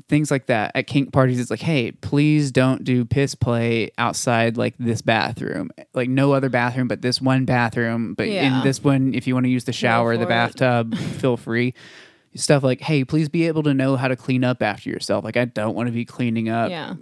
[0.07, 0.71] things like that.
[0.75, 5.71] At kink parties, it's like, hey, please don't do piss play outside like this bathroom,
[5.93, 8.13] like no other bathroom but this one bathroom.
[8.13, 8.59] But Yeah.
[8.59, 11.73] in this one, if you want to use the shower, the bathtub, feel free.
[12.35, 15.23] Stuff like, hey, please be able to know how to clean up after yourself.
[15.23, 16.95] Like, I don't want to be cleaning up yeah.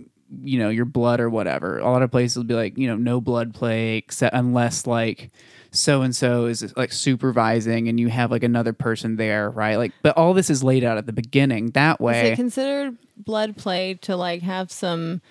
[0.43, 2.95] you know your blood or whatever a lot of places will be like you know
[2.95, 5.29] no blood play except unless like
[5.71, 9.93] so and so is like supervising and you have like another person there right like
[10.01, 13.93] but all this is laid out at the beginning That way it considered blood play
[14.01, 15.21] to like have some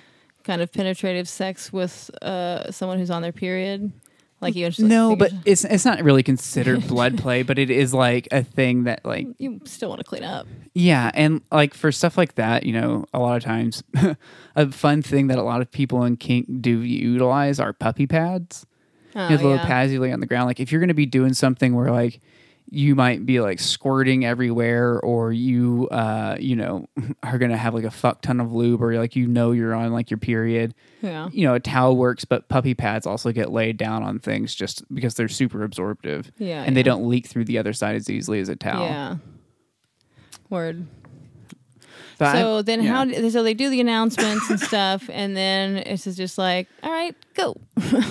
[0.45, 3.93] kind of penetrative sex with uh someone who's on their period?
[4.41, 7.69] Like you just no like, but it's it's not really considered blood play but it
[7.71, 10.47] is like a thing that like you still want to clean up.
[10.73, 13.83] Yeah, and like for stuff like that, you know, a lot of times
[14.57, 18.67] a fun thing that a lot of people in kink do utilize are puppy pads.
[19.15, 19.67] Oh, you the little yeah.
[19.67, 20.47] pads you lay on the ground.
[20.47, 22.21] Like if you're going to be doing something where like
[22.73, 26.89] you might be like squirting everywhere, or you, uh, you know,
[27.23, 29.75] are going to have like a fuck ton of lube, or like you know you're
[29.75, 30.75] on like your period.
[31.03, 31.29] Yeah.
[31.33, 34.83] You know, a towel works, but puppy pads also get laid down on things just
[34.95, 36.31] because they're super absorptive.
[36.39, 38.87] Yeah, and they don't leak through the other side as easily as a towel.
[38.87, 39.17] Yeah.
[40.49, 40.87] Word.
[42.21, 43.05] But I- so then yeah.
[43.05, 47.17] how so they do the announcements and stuff and then it's just like all right
[47.35, 47.57] go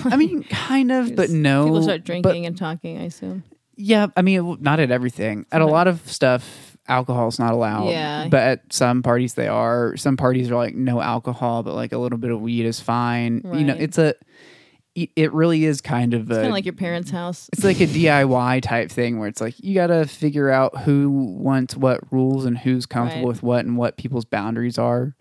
[0.04, 1.64] I mean, kind of, but no.
[1.64, 3.44] people start but- drinking and talking i assume
[3.76, 5.46] Yeah, I mean, not at everything.
[5.50, 7.88] At a lot of stuff, alcohol is not allowed.
[7.88, 8.28] Yeah.
[8.28, 9.96] But at some parties, they are.
[9.96, 13.40] Some parties are like no alcohol, but like a little bit of weed is fine.
[13.54, 14.12] You know, it's a.
[15.16, 16.34] It really is kind of a.
[16.34, 19.54] kind of like your parents house it's like a DIY type thing where it's like
[19.62, 23.28] you got to figure out who wants what rules and who's comfortable Right.
[23.34, 25.14] with what and what people's boundaries are.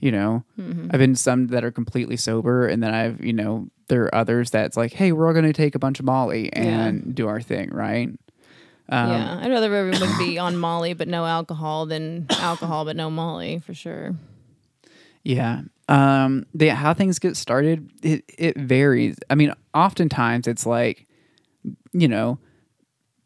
[0.00, 0.90] You know, Mm-hmm.
[0.92, 4.50] I've been some that are completely sober, and then I've you know there are others
[4.50, 7.40] that's like, hey, we're all going to take a bunch of Molly and do our
[7.40, 8.10] thing, right?
[8.90, 13.10] Um, yeah i'd rather everyone be on molly but no alcohol than alcohol but no
[13.10, 14.14] molly for sure
[15.22, 15.60] Yeah.
[15.88, 19.16] Um the how things get started, it it varies.
[19.30, 21.06] I mean, oftentimes it's like
[21.92, 22.38] you know,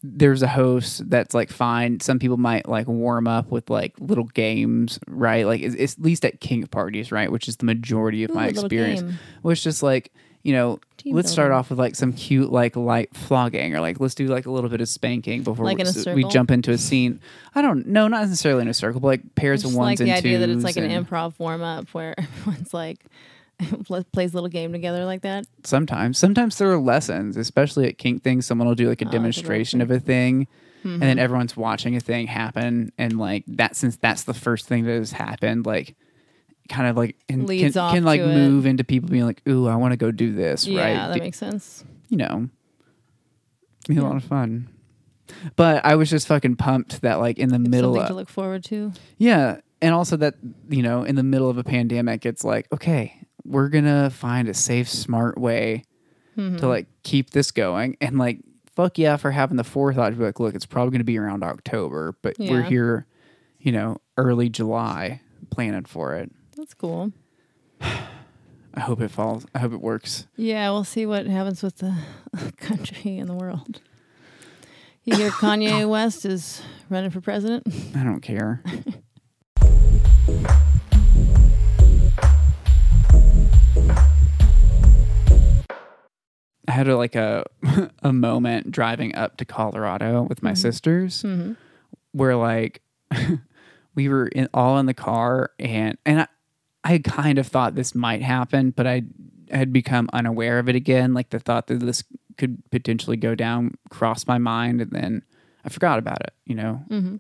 [0.03, 2.01] there's a host that's like fine.
[2.01, 5.47] Some people might like warm up with like little games, right?
[5.47, 7.31] Like it's, it's at least at kink parties, right?
[7.31, 9.03] Which is the majority of Ooh, my experience.
[9.03, 9.19] game.
[9.43, 13.15] Was just like, you know, Team let's start off with like some cute like light
[13.15, 16.25] flogging or like let's do like a little bit of spanking before Like we, we
[16.25, 17.21] jump into a scene.
[17.55, 20.05] I don't know, not necessarily in a circle, but like pairs of ones like the
[20.05, 22.99] and idea that it's like an improv warm up where everyone's like
[24.13, 28.23] plays a little game together like that Sometimes, sometimes there are lessons, especially at kink
[28.23, 28.47] things.
[28.47, 30.49] Someone will do like a Oh, that's a demonstration of a thing,
[30.85, 30.99] and Mm-hmm.
[30.99, 34.95] then everyone's watching a thing happen, and like that, since that's the first thing that
[34.95, 35.95] has happened, like
[36.69, 38.35] kind of like and Leads can, off can like to it.
[38.35, 40.75] move into people being like, "Ooh, I want to go do this," right?
[40.75, 41.13] yeah right?
[41.15, 42.49] that makes sense you know,
[43.89, 44.69] be a lot of fun.
[45.57, 48.29] But I was just fucking pumped that like in the middle something of to look
[48.29, 50.35] forward to yeah, and also that
[50.69, 54.55] you know, in the middle of a pandemic, it's like, okay, we're gonna find a
[54.55, 55.85] safe, smart way
[56.37, 56.57] Mm-hmm.
[56.59, 58.39] to like keep this going, and like,
[58.75, 61.43] fuck yeah, for having the forethought to be like, look, it's probably gonna be around
[61.45, 62.69] October, but we're Yeah.
[62.71, 63.07] here,
[63.59, 65.21] you know, early July,
[65.51, 66.33] planning for it.
[66.63, 67.13] That's cool
[67.81, 69.45] I hope it falls.
[69.55, 70.27] I hope it works.
[70.37, 71.95] Yeah, we'll see what happens with the
[72.57, 73.83] country and the world.
[75.05, 77.67] You hear Kanye West is running for president?
[77.95, 78.63] I don't care.
[86.69, 87.45] I had a, like a
[88.03, 91.53] a moment driving up to Colorado with my sisters, Mm-hmm.
[92.13, 92.83] where like
[93.95, 96.27] we were in, all in the car, and and I,
[96.85, 99.03] I kind of thought this might happen, but I
[99.51, 101.15] had become unaware of it again.
[101.15, 102.03] Like the thought that this
[102.39, 105.23] could potentially go down crossed my mind, and then
[105.65, 106.33] I forgot about it.
[106.45, 107.17] You know, Mm-hmm.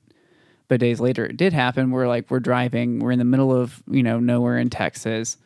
[0.68, 3.82] but days later it did happen we're like we're driving we're in the middle of
[3.90, 5.36] you know nowhere in texas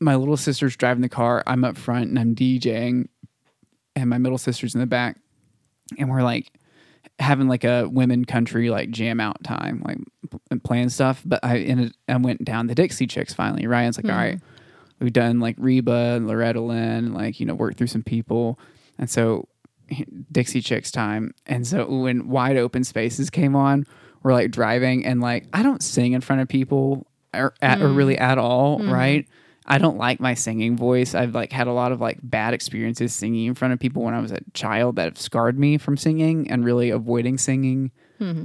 [0.00, 3.08] my little sister's driving the car i'm up front and i'm djing
[3.96, 5.16] and my middle sister's in the back
[5.98, 6.50] and we're like
[7.18, 9.98] having like a women country like jam out time like
[10.30, 14.10] p- playing stuff but i ended i went down the dixie chicks finally ryan's like
[14.10, 15.04] all right hmm.
[15.04, 18.58] we've done like reba and loretta lynn like you know worked through some people.
[18.98, 19.48] And so
[20.30, 21.34] Dixie Chicks time.
[21.46, 23.86] And so when Wide Open Spaces came on,
[24.22, 27.88] we're like driving and like I don't sing in front of people or, at, or
[27.88, 28.22] really hmm.
[28.22, 28.90] at all, hmm.
[28.90, 29.26] right?
[29.66, 31.14] I don't like my singing voice.
[31.14, 34.12] I've like had a lot of like bad experiences singing in front of people when
[34.14, 37.90] I was a child that have scarred me from singing and really avoiding singing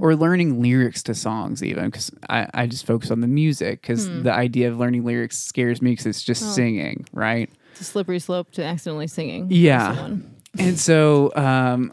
[0.01, 4.09] or learning lyrics to songs even because I, I just focus on the music because
[4.23, 7.49] the idea of learning lyrics scares me because it's just singing, right?
[7.71, 9.47] It's a slippery slope to accidentally singing.
[9.49, 10.15] Yeah.
[10.57, 11.91] and so um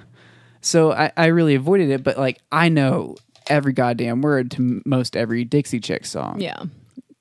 [0.60, 3.16] so I, I really avoided it but like i know
[3.48, 6.64] every goddamn word to m- most every dixie chick song Yeah.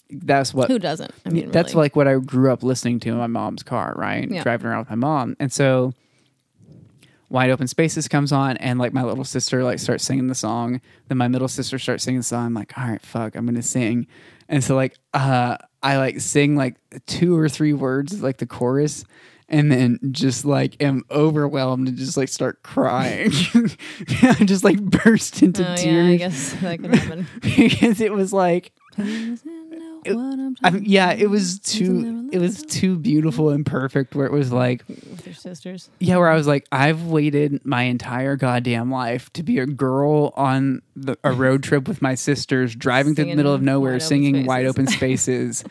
[0.10, 1.12] That's what Who doesn't?
[1.26, 1.86] I mean, that's really.
[1.86, 4.44] like what i grew up listening to in my mom's car right Yeah.
[4.44, 5.94] driving around with my mom and so
[7.30, 10.80] wide open spaces comes on and like my little sister like starts singing the song
[11.08, 13.62] then my middle sister starts singing the song i'm like all right fuck i'm gonna
[13.64, 14.06] sing
[14.48, 16.76] and so like uh i like sing like
[17.08, 19.04] two or three words like the chorus
[19.50, 23.32] and then just like am overwhelmed and just like start crying
[24.24, 27.28] I just like burst into Oh, yeah, I guess that could happen.
[27.42, 28.72] because it was like
[30.06, 30.16] It,
[30.64, 34.88] I yeah, it was too it was too beautiful and perfect where it was like
[34.88, 35.90] with your sisters.
[36.00, 40.32] yeah, where I was like, I've waited my entire goddamn life to be a girl
[40.36, 44.02] on the, a road trip with my sisters, driving through the middle of nowhere, Wide
[44.04, 45.64] Open singing wide open spaces,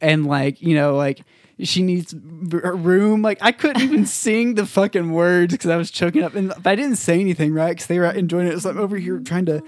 [0.00, 1.22] and like you know, like
[1.60, 2.14] she needs
[2.52, 3.22] r- room.
[3.22, 6.74] Like I couldn't even sing the fucking words because I was choking up, and I
[6.74, 8.58] didn't say anything right because they were enjoying it.
[8.60, 9.62] So I'm over here trying to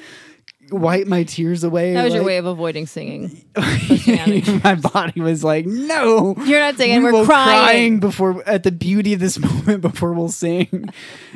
[0.74, 1.94] wipe my tears away.
[1.94, 3.44] That was your way of avoiding singing.
[3.56, 8.00] my body was like, no, You're not singing, we we're will crying.
[8.00, 10.88] before at the beauty of this moment before we'll sing.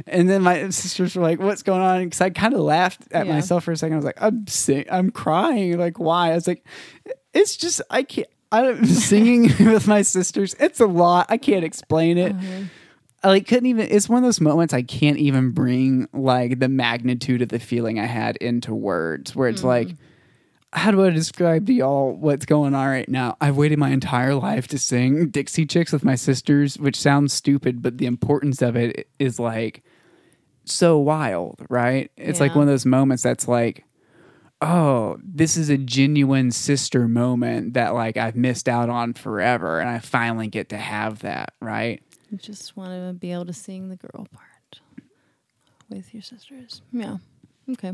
[0.07, 3.27] and then my sisters were like, "What's going on?" Because I kind of laughed at
[3.27, 3.33] Yeah.
[3.33, 3.95] myself for a second.
[3.95, 5.79] I was like, "I'm sing, I'm crying.
[5.79, 6.65] Like, why?" I was like,
[7.33, 10.55] "It's just I can't." I'm singing with my sisters.
[10.59, 11.27] It's a lot.
[11.29, 12.33] I can't explain it.
[12.33, 12.63] Uh-huh.
[13.23, 13.89] I like couldn't even.
[13.91, 17.99] It's one of those moments I can't even bring like the magnitude of the feeling
[17.99, 19.35] I had into words.
[19.35, 20.03] Where it's like, mm-hmm.
[20.73, 23.37] how do I describe to y'all what's going on right now?
[23.41, 27.83] I've waited my entire life to sing Dixie Chicks with my sisters, which sounds stupid,
[27.83, 29.83] but the importance of it is like
[30.65, 32.13] so wild, right?
[32.17, 33.85] It's like one of those moments that's like,
[34.61, 39.89] oh, this is a genuine sister moment that like I've missed out on forever, and
[39.89, 42.03] I finally get to have that, right?
[42.31, 44.81] You just want to be able to sing the girl part
[45.89, 46.83] with your sisters.
[46.93, 47.17] Yeah.
[47.71, 47.93] Okay.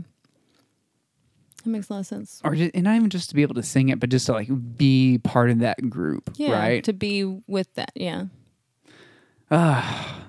[1.64, 2.40] That makes a lot of sense.
[2.44, 4.32] Or just, and not even just to be able to sing it, but just to
[4.32, 6.52] like be part of that group, Yeah.
[6.52, 6.84] right?
[6.84, 7.92] To be with that.
[7.94, 8.24] Yeah.
[9.50, 10.26] Ah,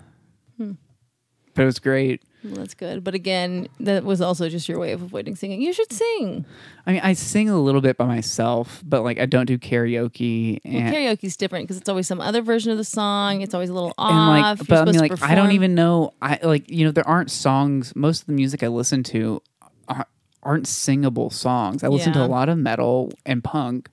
[0.58, 2.22] But it was great.
[2.46, 3.04] Well, that's good.
[3.04, 5.62] But again, that was also just your way of avoiding singing.
[5.62, 6.46] You should sing.
[6.86, 10.60] I mean, I sing a little bit by myself, but like I don't do karaoke
[10.64, 13.42] Well, and, karaoke's different because it's always some other version of the song.
[13.42, 14.12] It's always a little off.
[14.12, 16.14] and like, You're but I mean, like I don't even know.
[16.22, 17.96] I like you know there aren't songs.
[17.96, 19.42] Most of the music I listen to
[19.88, 20.08] are,
[20.44, 21.84] aren't singable songs.
[21.84, 23.90] I listen to a lot of metal and punk,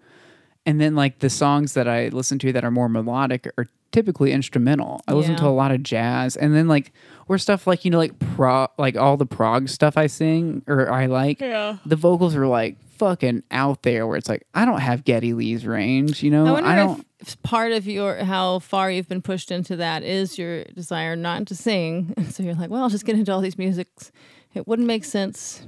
[0.66, 4.32] and then like the songs that I listen to that are more melodic are typically
[4.32, 5.00] instrumental.
[5.06, 6.92] I listen to a lot of jazz, and then like
[7.28, 10.90] or stuff like you know like pro like all the prog stuff I sing or
[10.90, 11.40] I like.
[11.40, 11.76] Yeah.
[11.86, 15.66] the vocals are like fucking out there where it's like I don't have Geddy Lee's
[15.66, 16.46] range, you know?
[16.46, 20.38] I wonder don't if, part of your how far you've been pushed into that is
[20.38, 22.14] your desire not to sing.
[22.22, 24.12] And so you're like, well, I'll just get into all these musics.
[24.54, 25.66] It wouldn't make sense.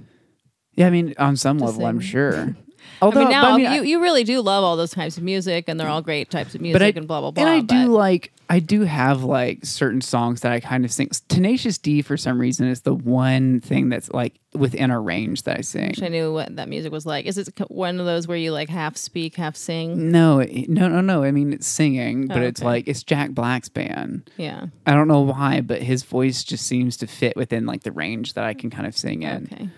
[0.74, 2.10] Yeah, I mean on some level I'm sing.
[2.10, 2.56] sure.
[3.02, 5.22] I Although mean, now I mean, you, you really do love all those types of
[5.22, 7.42] music, and they're all great types of music, but I, and blah blah blah.
[7.44, 11.10] and I do like I do have like certain songs that I kind of sing.
[11.28, 15.58] Tenacious D for some reason is the one thing that's like within a range that
[15.58, 15.88] I sing.
[15.88, 17.26] wish I knew what that music was like.
[17.26, 20.10] Is it one of those where you like half speak, half sing?
[20.10, 21.24] No, no, no, no.
[21.24, 24.30] I mean, it's singing, but Oh, it's like it's Jack Black's band.
[24.36, 24.66] Yeah.
[24.86, 28.34] I don't know why, but his voice just seems to fit within like the range
[28.34, 29.48] that I can kind of sing in.
[29.52, 29.68] Okay.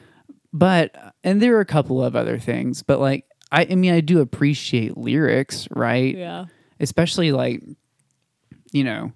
[0.59, 4.01] But and there are a couple of other things but like I, I mean i
[4.01, 6.47] do appreciate lyrics right Yeah.
[6.81, 7.63] especially like
[8.73, 9.13] you know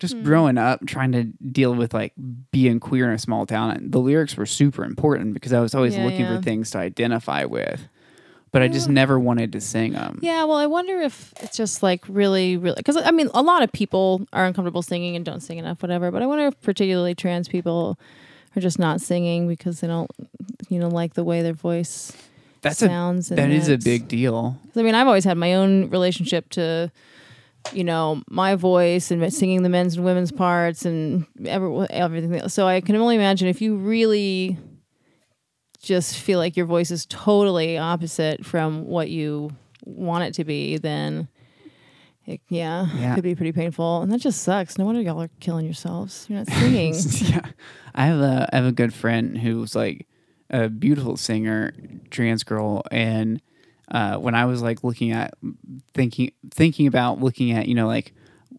[0.00, 0.24] just Hmm.
[0.24, 2.12] growing up trying to deal with like
[2.50, 5.74] being queer in a small town and the lyrics were super important because i was
[5.74, 6.36] always Yeah, looking yeah.
[6.36, 7.88] for things to identify with
[8.50, 11.82] but i just never wanted to sing them Yeah, well, I wonder if it's just
[11.82, 15.40] like really, really, because I mean, a lot of people are uncomfortable singing and don't
[15.40, 16.12] sing enough, whatever.
[16.12, 17.98] But I wonder if particularly trans people
[18.54, 20.08] are just not singing because they don't,
[20.68, 22.12] you know, like the way their voice
[22.62, 23.30] that's sounds.
[23.30, 24.58] and that is a big deal.
[24.76, 26.90] I mean, I've always had my own relationship to,
[27.72, 32.34] you know, my voice and singing the men's and women's parts and every, everything.
[32.36, 32.54] else.
[32.54, 34.56] So I can only imagine if you really
[35.82, 39.50] just feel like your voice is totally opposite from what you
[39.84, 41.28] want it to be, then
[42.26, 43.12] it, yeah, Yeah.
[43.12, 44.00] it could be pretty painful.
[44.00, 44.78] And that just sucks.
[44.78, 46.24] No wonder y'all are killing yourselves.
[46.30, 46.94] You're not singing.
[47.20, 47.46] yeah,
[47.94, 50.06] I have a I have a good friend who's like
[50.54, 51.72] a beautiful singer,
[52.10, 53.42] trans girl, and
[53.90, 55.34] uh, when I was like looking at
[55.92, 58.14] thinking thinking about looking at you know like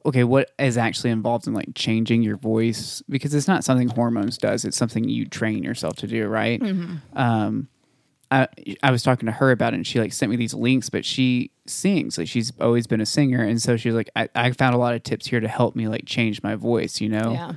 [0.06, 4.38] okay what is actually involved in like changing your voice because it's not something hormones
[4.38, 6.62] does it's something you train yourself to do right
[7.14, 7.68] um
[8.30, 8.48] I
[8.84, 10.90] I was talking to her about it, and she like sent me these links.
[10.90, 14.28] But she sings, like she's always been a singer, and so she was like, I,
[14.36, 17.00] I found a lot of tips here to help me like change my voice.
[17.00, 17.54] You know, Yeah.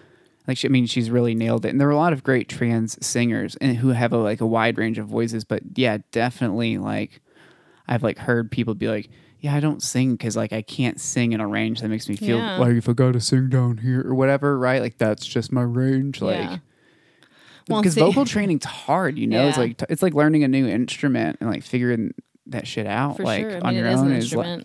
[0.48, 1.68] Like she, I mean, she's really nailed it.
[1.68, 4.46] And there are a lot of great trans singers and who have a like a
[4.46, 5.44] wide range of voices.
[5.44, 7.20] But yeah, definitely like
[7.86, 11.32] I've like heard people be like, yeah, I don't sing because like I can't sing
[11.32, 12.56] in a range that makes me feel Yeah.
[12.56, 14.80] like if I got to sing down here or whatever, right?
[14.82, 16.20] Like that's just my range.
[16.20, 16.56] Like Yeah.
[17.66, 19.46] Because see- vocal training's hard, you know.
[19.48, 19.64] It's Yeah.
[19.64, 22.14] like it's like learning a new instrument and like figuring
[22.46, 23.56] that shit out for like sure.
[23.56, 24.64] I on mean, your it is own an is like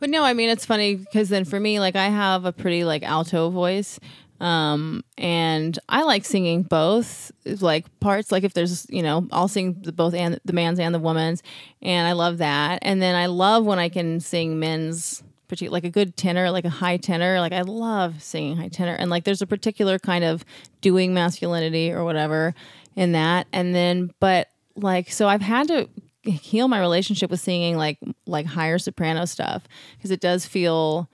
[0.00, 2.84] but no, I mean it's funny because then for me, like I have a pretty
[2.84, 3.98] like alto voice,
[4.40, 8.30] um, and I like singing both like parts.
[8.30, 11.42] Like if there's you know, I'll sing the both and the man's and the woman's,
[11.82, 12.80] and I love that.
[12.82, 15.22] And then I love when I can sing men's.
[15.48, 17.40] Particular, like a good tenor, like a high tenor.
[17.40, 20.44] Like I love singing high tenor, and like there's a particular kind of
[20.82, 22.54] doing masculinity or whatever
[22.96, 23.46] in that.
[23.50, 25.88] And then, but like, so I've had to
[26.22, 29.62] heal my relationship with singing like like higher soprano stuff
[29.96, 31.08] because it does feel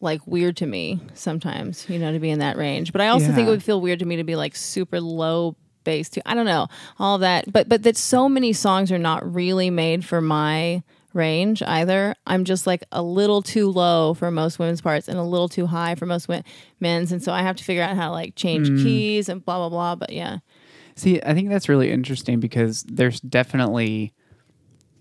[0.00, 2.92] like weird to me sometimes, you know, to be in that range.
[2.92, 5.56] But I also think it would feel weird to me to be like super low
[5.84, 6.20] bass too.
[6.24, 10.04] I don't know all that, but but that so many songs are not really made
[10.04, 10.82] for my
[11.14, 12.14] range either.
[12.26, 15.66] I'm just like a little too low for most women's parts and a little too
[15.66, 16.44] high for most wi-
[16.78, 18.82] men's, and so I have to figure out how to like change mm.
[18.82, 19.94] keys and blah blah blah.
[19.96, 20.38] But yeah,
[20.98, 24.12] See, I think that's really interesting because there's definitely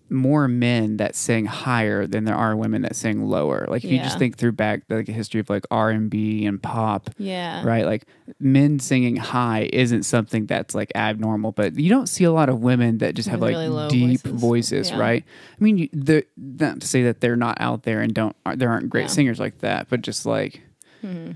[0.10, 3.66] more men that sing higher than there are women that sing lower.
[3.70, 6.46] Like if you just think through back like the history of like R and B
[6.46, 7.86] and pop, yeah, right?
[7.86, 8.06] Like
[8.40, 12.62] men singing high isn't something that's like abnormal, but you don't see a lot of
[12.62, 14.42] women that just have With like really deep voices.
[14.42, 15.00] voices, Yeah.
[15.00, 15.24] right?
[15.60, 18.70] I mean, you, the not to say that they're not out there and don't there
[18.70, 19.08] aren't great Yeah.
[19.08, 20.62] singers like that, but just like
[21.04, 21.32] mm-hmm.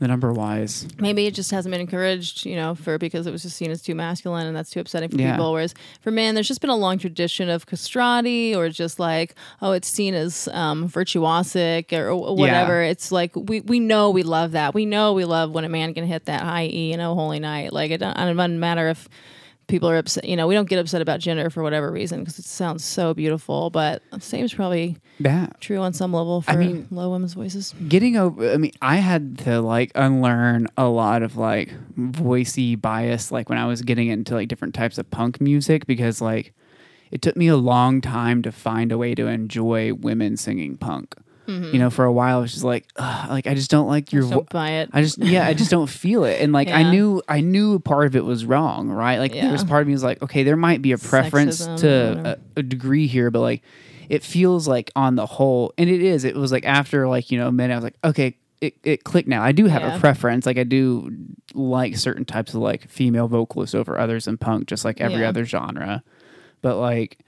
[0.00, 3.42] The number wise, maybe it just hasn't been encouraged, you know, for because it was
[3.42, 5.32] just seen as too masculine and that's too upsetting for Yeah.
[5.32, 5.52] people.
[5.52, 9.72] Whereas for men, there's just been a long tradition of castrati or just like, oh,
[9.72, 12.82] it's seen as um, virtuosic or, or whatever.
[12.82, 14.74] It's like we we know we love that.
[14.74, 17.38] We know we love when a man can hit that high E, you know, holy
[17.40, 17.72] night.
[17.72, 19.08] Like it, it doesn't matter if
[19.70, 20.24] people are upset.
[20.24, 23.14] You know, we don't get upset about gender for whatever reason because it sounds so
[23.14, 23.70] beautiful.
[23.70, 25.48] But the same is probably yeah.
[25.60, 27.74] true on some level for I mean- low women's voices.
[27.88, 33.30] getting over i mean i had to like unlearn a lot of like voicey bias
[33.30, 36.54] like when i was getting into like different types of punk music because like
[37.10, 41.14] it took me a long time to find a way to enjoy women singing punk
[41.50, 41.72] Mm-hmm.
[41.74, 44.12] you know for a while i was just like Ugh, like i just don't like
[44.12, 44.90] your Just vo- don't buy it.
[44.92, 46.40] I just yeah, I just don't feel it.
[46.40, 49.18] And like I knew I knew part of it was wrong, right?
[49.18, 51.80] Like there was part of me was like, okay, there might be a preference Sexism
[51.80, 53.62] to a, a degree here, but like
[54.08, 56.24] it feels like on the whole, and it is.
[56.24, 59.04] It was like after like you know a minute, I was like, okay, it, it
[59.04, 59.42] clicked now.
[59.42, 59.96] I do have Yeah.
[59.96, 60.46] a preference.
[60.46, 61.10] Like I do
[61.54, 65.28] like certain types of like female vocalists over others in punk, just like every Yeah.
[65.28, 66.02] other genre.
[66.60, 67.18] But like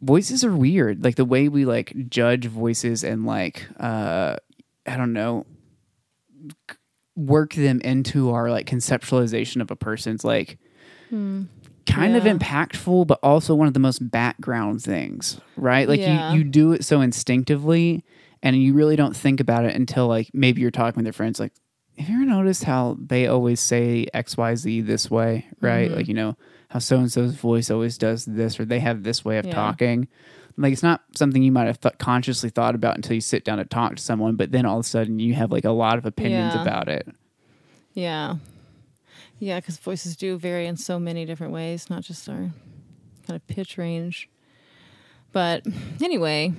[0.00, 1.04] voices are weird.
[1.04, 4.36] Like the way we like judge voices and like uh
[4.86, 5.44] I don't know
[7.16, 10.58] work them into our like conceptualization of a person's like
[11.10, 16.32] kind of impactful but also one of the most background things right like Yeah.
[16.32, 18.04] you you do it so instinctively
[18.42, 21.40] and you really don't think about it until like maybe you're talking with your friends
[21.40, 21.52] like
[21.98, 25.96] have you ever noticed how they always say xyz this way right Mm-hmm.
[25.96, 26.36] like you know
[26.68, 29.54] how so and so's voice always does this or they have this way of Yeah.
[29.54, 30.08] talking
[30.56, 33.58] like it's not something you might have th- consciously thought about until you sit down
[33.58, 35.98] to talk to someone but then all of a sudden you have like a lot
[35.98, 36.62] of opinions Yeah.
[36.62, 37.08] about it
[37.94, 38.36] Yeah.
[39.40, 42.34] Yeah, because voices do vary in so many different ways, not just our
[43.26, 44.28] kind of pitch range.
[45.32, 45.64] But
[46.02, 46.52] anyway,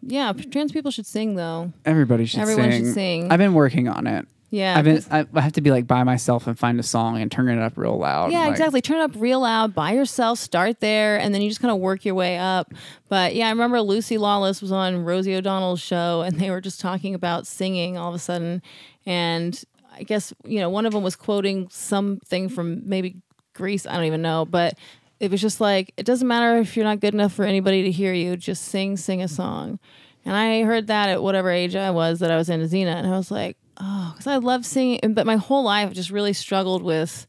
[0.00, 1.72] yeah, trans people should sing though.
[1.84, 3.32] everybody should Everyone sing should sing.
[3.32, 4.76] i've been working on it Yeah.
[4.76, 7.48] I've been, I have to be like by myself and find a song and turn
[7.48, 8.32] it up real loud.
[8.32, 8.80] yeah, like- exactly.
[8.82, 10.38] Turn it up real loud by yourself.
[10.40, 12.72] Start there, and then you just kind of work your way up.
[13.08, 16.80] But yeah, I remember Lucy Lawless was on Rosie O'Donnell's show, and they were just
[16.80, 18.60] talking about singing all of a sudden.
[19.06, 19.62] And
[19.94, 23.16] I guess you know one of them was quoting something from maybe
[23.54, 23.86] Grease.
[23.86, 24.74] I don't even know, but
[25.20, 27.90] it was just like it doesn't matter if you're not good enough for anybody to
[27.90, 28.36] hear you.
[28.36, 29.78] Just sing, sing a song.
[30.24, 33.06] And I heard that at whatever age I was that I was in Xena, and
[33.06, 36.32] I was like, oh, because I love singing, but my whole life I just really
[36.32, 37.26] struggled with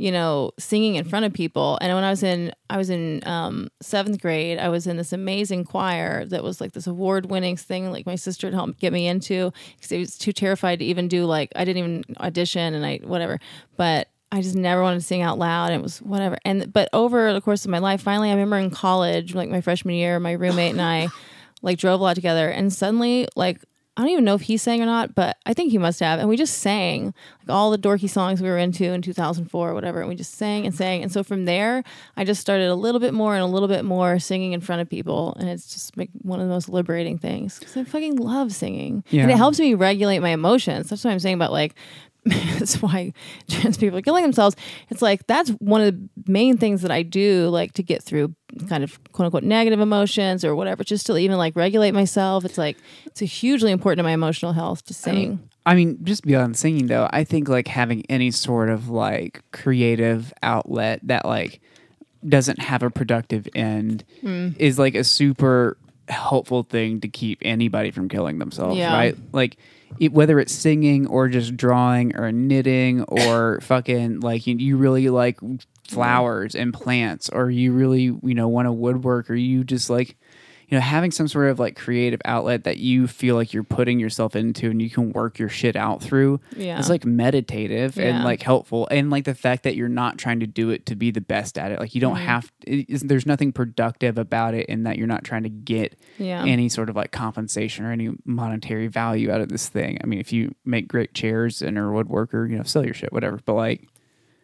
[0.00, 1.76] you know, singing in front of people.
[1.82, 4.58] And when I was in, I was in um, seventh grade.
[4.58, 7.92] I was in this amazing choir that was like this award-winning thing.
[7.92, 11.06] Like my sister had helped get me into because I was too terrified to even
[11.06, 13.38] do like I didn't even audition and I whatever.
[13.76, 15.70] But I just never wanted to sing out loud.
[15.70, 16.38] It was whatever.
[16.46, 19.60] And but over the course of my life, finally, I remember in college, like my
[19.60, 21.08] freshman year, my roommate and I
[21.60, 23.60] like drove a lot together, and suddenly like.
[24.00, 26.20] I don't even know if he sang or not, but I think he must have.
[26.20, 27.12] And we just sang
[27.46, 30.00] like all the dorky songs we were into in 2004 or whatever.
[30.00, 31.02] And we just sang and sang.
[31.02, 31.84] And so from there,
[32.16, 34.80] I just started a little bit more and a little bit more singing in front
[34.80, 35.36] of people.
[35.38, 39.04] And it's just like one of the most liberating things because I fucking love singing.
[39.10, 39.22] Yeah.
[39.22, 40.88] And it helps me regulate my emotions.
[40.88, 41.74] That's what I'm saying about like,
[42.24, 43.12] that's why
[43.48, 44.54] trans people are killing themselves.
[44.90, 48.34] It's like that's one of the main things that I do, like to get through
[48.68, 52.44] kind of quote unquote negative emotions or whatever, just to even like regulate myself.
[52.44, 55.48] It's like it's a hugely important to my emotional health to sing.
[55.64, 60.32] I mean, just beyond singing though, I think like having any sort of like creative
[60.42, 61.60] outlet that like
[62.28, 64.48] doesn't have a productive end Hmm.
[64.58, 68.92] is like a super helpful thing to keep anybody from killing themselves, Yeah.
[68.92, 69.16] right?
[69.32, 69.56] Like
[69.98, 75.08] it, whether it's singing or just drawing or knitting or fucking like you, you really
[75.08, 75.38] like
[75.88, 80.16] flowers and plants or you really you know want to woodwork or you just like
[80.70, 83.98] you know having some sort of like creative outlet that you feel like you're putting
[83.98, 86.78] yourself into and you can work your shit out through Yeah.
[86.78, 90.46] it's like meditative and like helpful and like the fact that you're not trying to
[90.46, 92.26] do it to be the best at it like you don't Mm-hmm.
[92.26, 95.96] have it is, there's nothing productive about it in that you're not trying to get
[96.18, 96.44] Yeah.
[96.44, 100.20] any sort of like compensation or any monetary value out of this thing i mean
[100.20, 103.40] if you make great chairs and are a woodworker you know sell your shit whatever
[103.44, 103.88] but like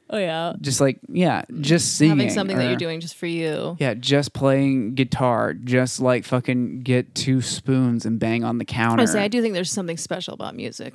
[0.09, 0.53] Oh yeah.
[0.61, 3.77] just like yeah just singing Having something that you're doing just for you.
[3.81, 9.03] yeah, just playing guitar, just like fucking get two spoons and bang on the counter.
[9.03, 10.95] I say I do think there's something special about music.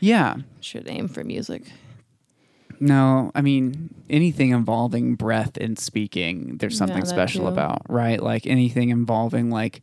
[0.00, 0.36] Yeah.
[0.60, 1.64] Should aim for music.
[2.80, 7.48] No, I mean anything involving breath and speaking, there's something that special too.
[7.48, 8.22] about, right?
[8.22, 9.82] Like anything involving like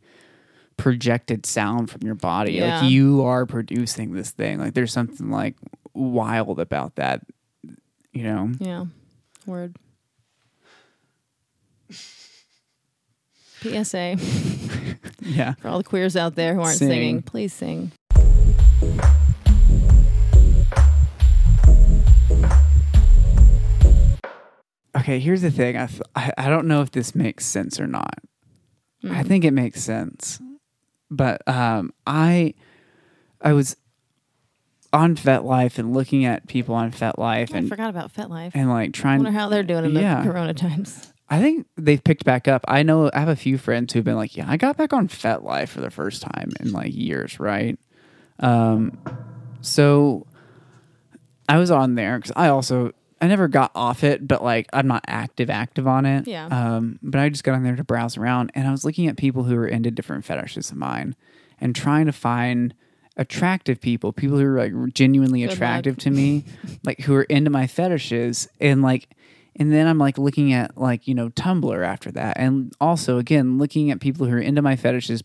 [0.76, 2.54] projected sound from your body.
[2.54, 2.80] Yeah.
[2.80, 4.58] Like you are producing this thing.
[4.58, 5.54] Like there's something like
[5.94, 7.22] wild about that,
[8.16, 8.50] you know?
[8.58, 8.84] Yeah.
[9.46, 9.76] Word.
[13.60, 14.16] PSA
[15.20, 15.54] Yeah.
[15.54, 16.88] for all the queers out there who aren't Sing.
[16.88, 17.92] singing, please sing.
[24.96, 25.76] Okay, here's the thing.
[25.76, 28.14] I, th- I I don't know if this makes sense or not.
[29.04, 29.28] I Hmm.
[29.28, 30.40] think it makes sense,
[31.10, 32.54] but um, I
[33.42, 33.76] I was
[34.96, 38.52] on FetLife and looking at people on FetLife I and forgot about FetLife.
[38.54, 39.22] and like I trying.
[39.22, 40.22] wonder how they're doing in Yeah.
[40.22, 41.12] the Corona times.
[41.28, 42.64] I think they've picked back up.
[42.68, 45.08] I know I have a few friends who've been like, "Yeah, I got back on
[45.08, 47.78] FetLife for the first time in like years." Right.
[48.38, 48.98] Um,
[49.60, 50.26] so
[51.48, 54.86] I was on there because I also I never got off it, but like I'm
[54.86, 56.28] not active active on it.
[56.28, 56.46] Yeah.
[56.46, 59.16] Um, but I just got on there to browse around, and I was looking at
[59.16, 61.16] people who were into different fetishes of mine,
[61.60, 62.74] and trying to find
[63.16, 65.54] attractive people, people who are like genuinely Good luck.
[65.56, 66.44] attractive to me,
[66.84, 69.10] like who are into my fetishes, and like.
[69.58, 72.36] And then I'm like looking at like, you know, Tumblr after that.
[72.38, 75.24] And also again, looking at people who are into my fetishes,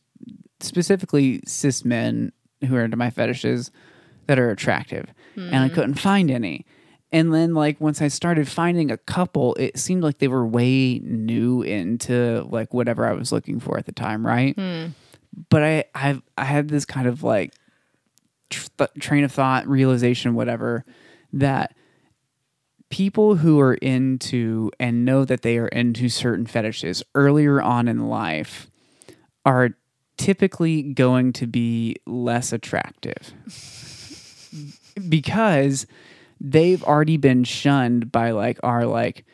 [0.61, 2.31] specifically cis men
[2.65, 3.71] who are into my fetishes
[4.27, 5.07] that are attractive.
[5.35, 5.73] And I hmm.
[5.73, 6.65] couldn't find any.
[7.11, 10.99] And then like once I started finding a couple, it seemed like they were way
[10.99, 14.55] new into like whatever I was looking for at the time, right?
[14.55, 14.87] Hmm.
[15.49, 17.53] But I I've I had this kind of like
[18.51, 20.85] th- train of thought, realization, whatever,
[21.33, 21.75] that
[22.89, 28.07] people who are into and know that they are into certain fetishes earlier on in
[28.07, 28.69] life
[29.45, 29.71] are
[30.17, 33.33] typically going to be less attractive.
[35.07, 35.87] Because
[36.41, 39.25] they've already been shunned by like our like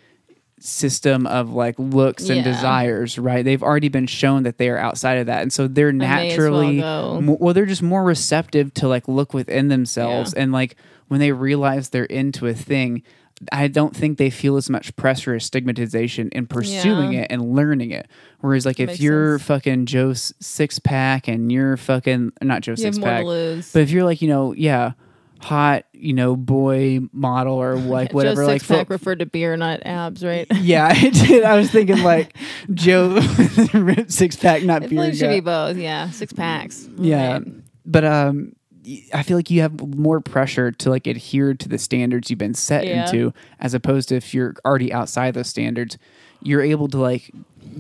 [0.60, 3.46] system of like looks and desires right?
[3.46, 5.42] They've already been shown that they are outside of that.
[5.44, 9.68] And so they're as well naturally well they're just more receptive to like look within
[9.68, 10.34] themselves.
[10.36, 10.44] Yeah.
[10.44, 10.76] and like
[11.10, 13.04] when they realize they're into a thing
[13.52, 17.22] i don't think they feel as much pressure or stigmatization in pursuing Yeah.
[17.22, 18.08] it and learning it.
[18.40, 19.48] Whereas like if Makes you're sense.
[19.48, 24.04] fucking joe six pack and you're fucking not joe You six pack, but if you're
[24.06, 24.94] like you know yeah
[25.40, 29.56] hot you know boy model or like whatever Joe like six pack referred to beer,
[29.58, 30.48] not abs, right?
[30.56, 32.36] yeah I did I was thinking like
[32.74, 33.20] Joe
[34.08, 35.78] six pack not I feel beer it should be both.
[35.78, 36.88] Yeah, six packs.
[36.98, 37.34] Yeah.
[37.34, 37.44] Right.
[37.86, 38.54] But um
[39.14, 42.54] I feel like you have more pressure to like adhere to the standards you've been
[42.54, 43.06] set Yeah.
[43.06, 45.98] into as opposed to if you're already outside those standards,
[46.42, 47.32] you're able to like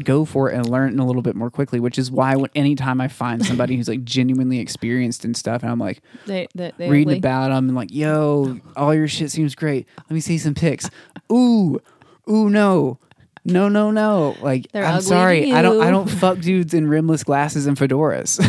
[0.03, 3.01] go for it and learn a little bit more quickly, which is why when anytime
[3.01, 6.89] I find somebody who's like genuinely experienced and stuff and I'm like They, they, they
[6.89, 9.87] reading about them and like, yo, all your shit seems great.
[9.97, 10.89] Let me see some pics.
[11.31, 11.81] Ooh,
[12.29, 12.99] ooh, no.
[13.45, 14.35] No, no, no.
[14.41, 15.53] Like, They're I'm sorry.
[15.53, 18.43] I don't I don't fuck dudes in rimless glasses and fedoras.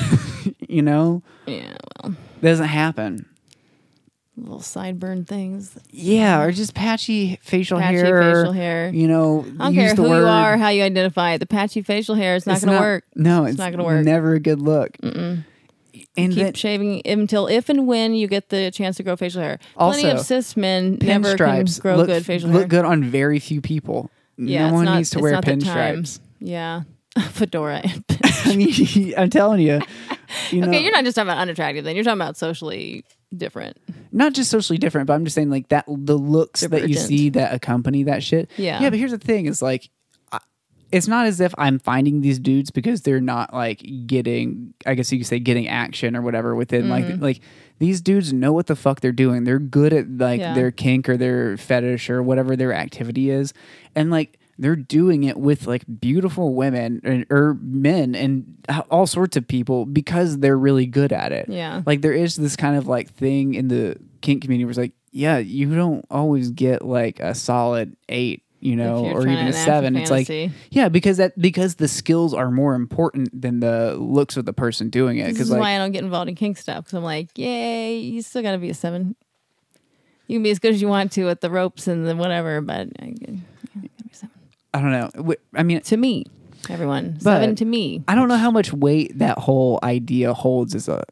[0.68, 1.22] you know?
[1.46, 3.26] Yeah, well, doesn't happen.
[4.42, 5.76] Little sideburn things.
[5.90, 8.22] Yeah, or just patchy facial Patchy hair.
[8.22, 8.90] facial hair.
[8.90, 10.20] You know, I don't care who word.
[10.20, 11.38] you are, how you identify it.
[11.38, 13.04] The patchy facial hair is not going to work.
[13.14, 14.04] No, it's, not gonna work.
[14.04, 14.92] Never a good look.
[14.98, 15.44] Mm-mm.
[16.16, 19.40] And keep then- shaving until if and when you get the chance to grow facial
[19.42, 19.58] hair.
[19.76, 22.60] Plenty of cis men never can grow look, good facial hair.
[22.60, 24.10] look good on very few people.
[24.36, 26.02] Yeah, no one not- needs to it's wear not the time.
[26.02, 26.20] pinstripes.
[26.40, 26.82] Yeah,
[27.30, 27.82] fedora.
[27.84, 28.04] And
[28.44, 29.80] I mean, I'm telling you,
[30.50, 31.84] you know, okay, you're not just talking about unattractive.
[31.84, 33.04] Then you're talking about socially
[33.36, 33.76] different.
[34.12, 37.06] not just socially different, but I'm just saying like that the looks that you Divergent.
[37.08, 38.50] see that accompany that shit.
[38.56, 38.80] Yeah.
[38.80, 39.90] Yeah, but here's the thing: is like,
[40.32, 40.38] I-
[40.90, 45.12] it's not as if I'm finding these dudes because they're not like getting, I guess
[45.12, 46.90] you could say, getting action or whatever within Mm-hmm.
[46.90, 47.40] like like
[47.78, 49.44] these dudes know what the fuck they're doing.
[49.44, 50.54] They're good at like Yeah.
[50.54, 53.52] their kink or their fetish or whatever their activity is,
[53.94, 54.37] and like.
[54.58, 58.56] They're doing it with like beautiful women and, or men and
[58.90, 61.48] all sorts of people because they're really good at it.
[61.48, 61.82] Yeah.
[61.86, 64.92] like there is this kind of like thing in the kink community where it's like
[65.12, 69.40] yeah you don't always get like a solid eight you know or even a to
[69.40, 69.96] enact a seven.
[69.96, 70.28] It's like
[70.70, 74.90] yeah because that because the skills are more important than the looks of the person
[74.90, 75.26] doing it.
[75.26, 77.30] This because is like why I don't get involved in kink stuff because I'm like,
[77.36, 79.14] yay, you still got to be a seven.
[80.26, 82.60] You can be as good as you want to with the ropes and the whatever,
[82.60, 83.16] but I, you
[83.74, 84.30] gotta be seven.
[84.74, 86.24] I don't know i mean to me,
[86.68, 88.02] everyone But- seven to me.
[88.08, 91.04] i don't know how much weight that whole idea holds as a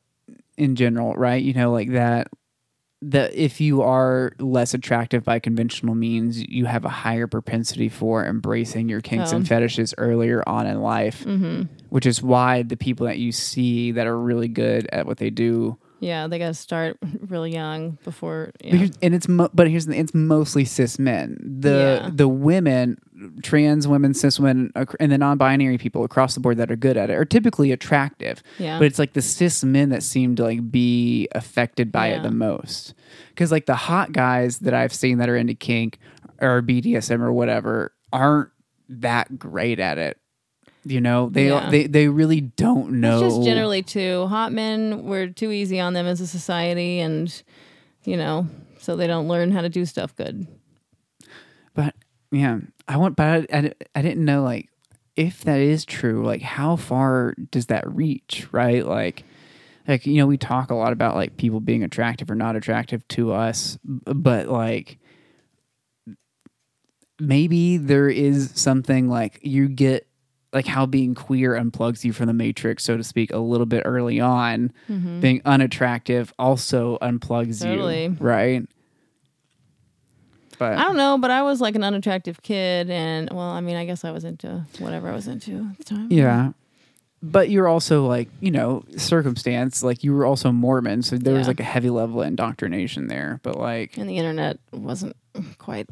[0.57, 2.29] in general right you know like that
[3.03, 8.25] that if you are less attractive by conventional means, you have a higher propensity for
[8.25, 9.37] embracing your kinks Oh.
[9.37, 11.65] and fetishes earlier on in life, Mm-hmm.
[11.91, 15.29] which is why the people that you see that are really good at what they
[15.29, 18.53] do, Yeah, they got to start really young before.
[18.63, 18.89] Yeah.
[19.03, 21.39] and it's mo- but here's the, it's mostly cis men.
[21.61, 22.11] The Yeah.
[22.13, 22.99] the women,
[23.43, 27.09] trans women, cis women, and the non-binary people across the board that are good at
[27.09, 28.43] it are typically attractive.
[28.59, 28.79] Yeah.
[28.79, 32.19] But it's like the cis men that seem to like be affected by Yeah.
[32.19, 32.93] it the most.
[33.31, 35.99] Because like the hot guys that I've seen that are into kink
[36.43, 38.51] or BDSM or whatever aren't
[38.91, 40.19] that great at it.
[40.89, 41.69] You know, they Yeah.
[41.69, 43.25] they they really don't know.
[43.25, 45.05] It's just generally too hot men.
[45.05, 47.43] We're too easy on them as a society, and
[48.05, 48.47] you know,
[48.79, 50.47] so they don't learn how to do stuff good.
[51.75, 51.97] But
[52.31, 54.69] yeah, I want, but I, I, I didn't know like
[55.17, 56.25] if that is true.
[56.25, 58.47] Like, how far does that reach?
[58.53, 58.87] Right?
[58.87, 59.25] Like,
[59.89, 63.07] like you know, we talk a lot about like people being attractive or not attractive
[63.09, 64.99] to us, but like
[67.19, 70.07] maybe there is something like you get
[70.53, 73.83] like how being queer unplugs you from the matrix so to speak a little bit
[73.85, 75.21] early on mm-hmm.
[75.21, 78.05] being unattractive also unplugs Totally.
[78.05, 78.67] you right
[80.59, 83.77] but I don't know, but I was like an unattractive kid, and well, I mean,
[83.77, 86.09] I guess I was into whatever I was into at the time.
[86.11, 86.53] Yeah.
[87.23, 91.49] But you're also like, you know, circumstance, like you were also Mormon, so there was
[91.49, 93.41] like a heavy level of indoctrination there.
[93.43, 95.17] But like and the internet wasn't
[95.59, 95.89] quite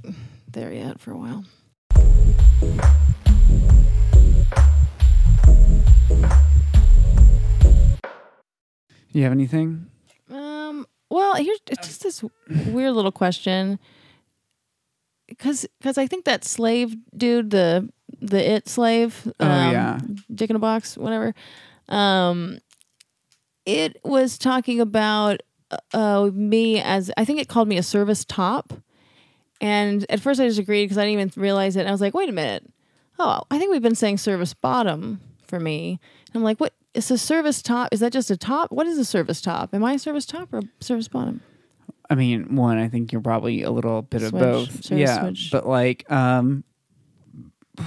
[0.48, 1.44] there yet for a while.
[9.18, 9.86] You have anything?
[10.30, 10.86] Um.
[11.10, 12.24] Well, here's it's just this
[12.68, 13.78] weird little question.
[15.28, 17.88] Because, because I think that slave dude, the
[18.20, 19.98] the it slave, Oh, um, yeah.
[20.34, 21.34] dick in a box, whatever.
[21.88, 22.58] Um,
[23.64, 25.42] it was talking about
[25.92, 28.72] uh me as I think it called me a service top,
[29.60, 31.80] and at first I disagreed because I didn't even realize it.
[31.80, 32.66] And I was like, wait a minute,
[33.18, 35.98] oh, I think we've been saying service bottom for me.
[36.28, 36.74] And I'm like, what?
[36.94, 37.88] It's a service top.
[37.92, 38.70] Is that just a top?
[38.70, 39.74] What is a service top?
[39.74, 41.40] Am I a service top or a service bottom?
[42.08, 44.90] I mean, one, I think you're probably a little bit of both.
[44.90, 45.20] Yeah.
[45.20, 45.48] switch.
[45.50, 46.64] But like, um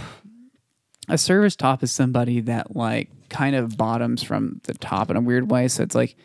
[1.10, 5.22] a service top is somebody that like kind of bottoms from the top in a
[5.22, 5.68] weird way.
[5.68, 6.16] So it's like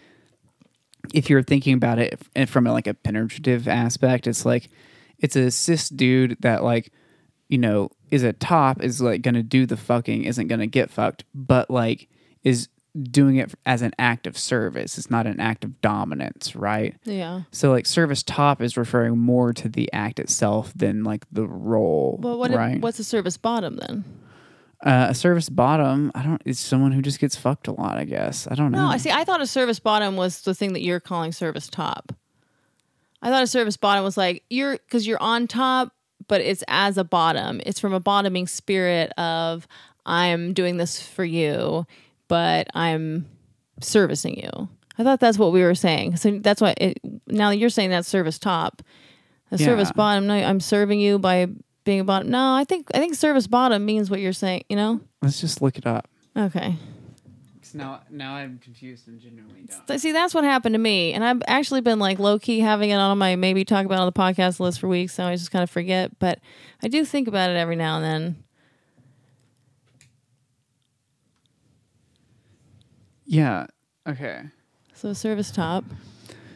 [1.14, 4.70] if you're thinking about it f- from like a penetrative aspect, it's like
[5.18, 6.92] it's a cis dude that like
[7.48, 11.24] you know is a top is like gonna do the fucking isn't gonna get fucked,
[11.34, 12.08] but like
[12.42, 12.68] is
[13.10, 14.98] doing it as an act of service.
[14.98, 16.94] It's not an act of dominance, right?
[17.04, 17.42] Yeah.
[17.50, 22.18] So like service top is referring more to the act itself than like the role,
[22.22, 22.50] Well, what?
[22.50, 22.80] right?
[22.80, 24.04] What's a service bottom then?
[24.84, 26.42] uh, a service bottom, I don't.
[26.44, 27.96] It's someone who just gets fucked a lot.
[27.98, 28.82] I guess I don't know.
[28.84, 29.10] No, I see.
[29.12, 32.12] I thought a service bottom was the thing that you're calling service top.
[33.22, 35.92] I thought a service bottom was like you're because you're on top,
[36.26, 37.60] but it's as a bottom.
[37.64, 39.68] It's from a bottoming spirit of
[40.04, 41.86] I'm doing this for you,
[42.32, 43.26] but I'm
[43.82, 44.70] servicing you.
[44.96, 46.16] I thought that's what we were saying.
[46.16, 48.80] So that's why it, now that you're saying that service top,
[49.50, 49.96] a service Yeah.
[49.96, 50.26] bottom.
[50.26, 51.48] No, I'm serving you by
[51.84, 52.30] being a bottom.
[52.30, 54.64] No, I think I think service bottom means what you're saying.
[54.70, 55.00] You know?
[55.20, 56.08] Let's just look it up.
[56.34, 56.76] Okay.
[57.74, 59.98] Now, now I'm confused and genuinely don't.
[59.98, 61.12] See, that's what happened to me.
[61.12, 64.06] And I've actually been like low key having it on my maybe talk about on
[64.06, 65.12] the podcast list for weeks.
[65.12, 66.18] So I just kind of forget.
[66.18, 66.38] But
[66.82, 68.44] I do think about it every now and then.
[73.32, 73.66] Yeah.
[74.06, 74.42] Okay.
[74.92, 75.84] So service top.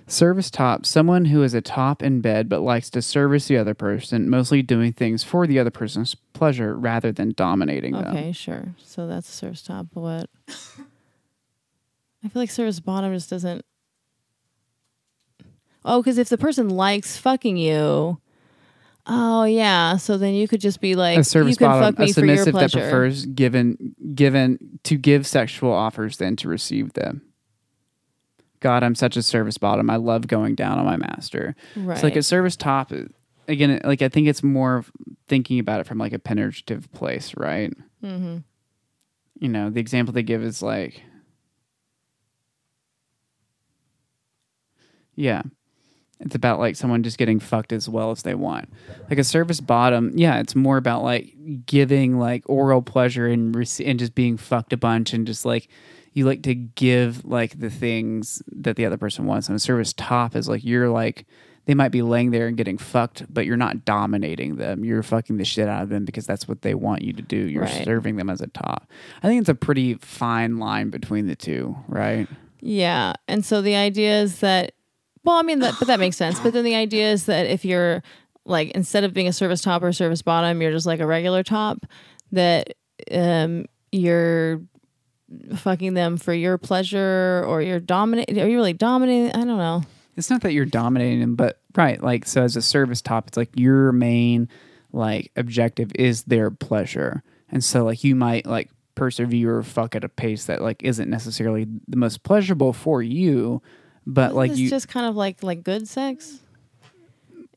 [0.06, 3.72] Service top, someone who is a top in bed but likes to service the other
[3.72, 8.14] person, mostly doing things for the other person's pleasure rather than dominating them.
[8.14, 8.74] Okay, sure.
[8.76, 9.86] So that's service top.
[9.94, 10.30] But what?
[12.22, 13.64] I feel like service bottom just doesn't.
[15.82, 18.20] Oh, because if the person likes fucking you,
[19.06, 21.98] oh yeah, so then you could just be like, a service you can bottom, fuck
[21.98, 26.48] me a for your submissive that prefers given given to give sexual offers than to
[26.48, 27.22] receive them.
[28.60, 29.90] God, I'm such a service bottom.
[29.90, 31.54] I love going down on my master.
[31.76, 31.94] right.
[31.94, 32.92] It's like a service top.
[33.48, 34.90] Again, like I think it's more of
[35.28, 37.72] thinking about it from like a penetrative place, right?
[38.02, 38.38] mm-hmm.
[39.38, 41.02] You know, the example they give is like,
[45.14, 45.42] yeah,
[46.20, 48.68] it's about like someone just getting fucked as well as they want.
[49.10, 51.34] Like a service bottom, yeah, it's more about like
[51.66, 55.68] giving like oral pleasure and rece- and just being fucked a bunch and just like
[56.12, 59.48] you like to give like the things that the other person wants.
[59.48, 61.26] And a service top is like you're like
[61.66, 64.84] they might be laying there and getting fucked, but you're not dominating them.
[64.84, 67.36] You're fucking the shit out of them because that's what they want you to do.
[67.36, 67.84] You're Right.
[67.84, 68.88] serving them as a top.
[69.20, 72.28] I think it's a pretty fine line between the two, right?
[72.60, 74.72] Yeah, and so the idea is that,
[75.26, 76.38] well, I mean, that, but that makes sense.
[76.38, 78.00] But then the idea is that if you're
[78.44, 81.42] like instead of being a service top or service bottom, you're just like a regular
[81.42, 81.84] top.
[82.30, 82.74] That
[83.10, 84.62] um, you're
[85.56, 88.40] fucking them for your pleasure, or you're dominating.
[88.40, 89.32] Are you really dominating?
[89.32, 89.82] I don't know.
[90.16, 93.36] it's not that you're dominating them, but right, like so as a service top, it's
[93.36, 94.48] like your main
[94.92, 97.24] like objective is their pleasure.
[97.50, 101.10] And so like you might like persevere or fuck at a pace that like isn't
[101.10, 103.60] necessarily the most pleasurable for you,
[104.06, 106.40] but like it's you just kind of like like good sex.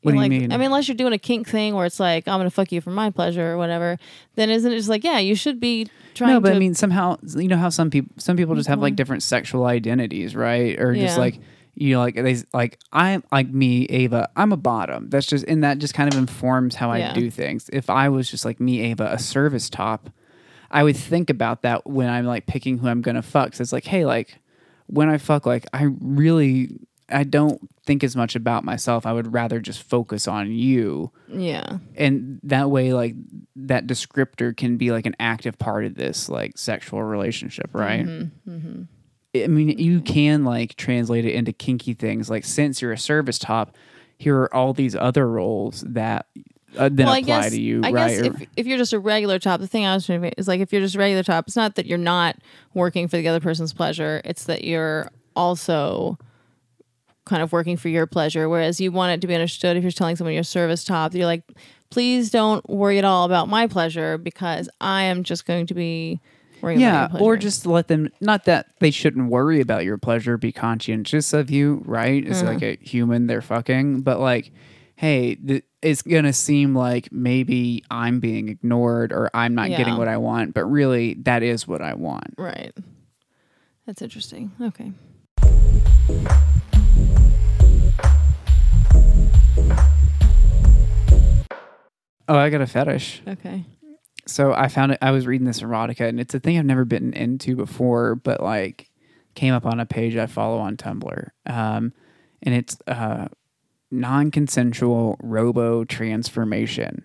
[0.01, 0.53] What do you mean?
[0.53, 2.79] I mean, unless you're doing a kink thing where it's like I'm gonna fuck you
[2.79, 3.97] for my pleasure or whatever,
[4.35, 6.73] then isn't it just like yeah, you should be trying No, but to I mean
[6.73, 8.95] somehow you know how some people some people just have like mm-hmm.
[8.95, 10.79] different sexual identities, right?
[10.79, 11.21] Or just Yeah.
[11.21, 11.39] like
[11.75, 14.29] you know, like they like I'm like me, Ava.
[14.35, 15.09] I'm a bottom.
[15.09, 17.69] That's just and that just kind of informs how I do things.
[17.73, 20.09] If I was just like me, Ava, a service top,
[20.71, 23.55] I would think about that when I'm like picking who I'm gonna fuck.
[23.55, 24.39] So it's like, hey, like
[24.89, 26.79] when I fuck, like I really
[27.11, 29.05] I don't think as much about myself.
[29.05, 31.11] I would rather just focus on you.
[31.27, 31.77] Yeah.
[31.95, 33.15] and that way like
[33.55, 38.05] that descriptor can be like an active part of this like sexual relationship right?
[38.05, 38.51] Mm-hmm.
[38.51, 39.43] Mm-hmm.
[39.43, 42.29] I mean you can like translate it into kinky things.
[42.29, 43.75] Like since you're a service top
[44.17, 46.27] here are all these other roles that
[46.77, 48.93] uh, then well, I apply guess, to you I right guess if, if you're just
[48.93, 50.95] a regular top, the thing I was trying to make is like if you're just
[50.95, 52.37] a regular top, it's not that you're not
[52.73, 54.21] working for the other person's pleasure.
[54.25, 56.17] It's that you're also
[57.25, 58.49] kind of working for your pleasure.
[58.49, 61.25] Whereas you want it to be understood if you're telling someone you're service top, you're
[61.25, 61.43] like,
[61.89, 66.19] please don't worry at all about my pleasure because I am just going to be
[66.61, 70.51] worrying yeah or just let them not that they shouldn't worry about your pleasure be
[70.51, 74.51] conscientious of you right it's like a human they're fucking but like
[74.97, 80.07] hey th- it's gonna seem like maybe i'm being ignored or i'm not getting what
[80.07, 82.73] i want but really that is what i want right.
[83.85, 84.51] That's interesting.
[84.61, 84.91] Okay.
[92.27, 93.65] oh i got a fetish Okay.
[94.25, 94.99] so I found it.
[95.01, 98.41] I was reading this erotica, and it's a thing I've never been into before, but
[98.41, 98.89] like
[99.35, 101.93] came up on a page I follow on Tumblr, um,
[102.43, 103.27] and it's uh,
[103.91, 107.03] non-consensual robo transformation,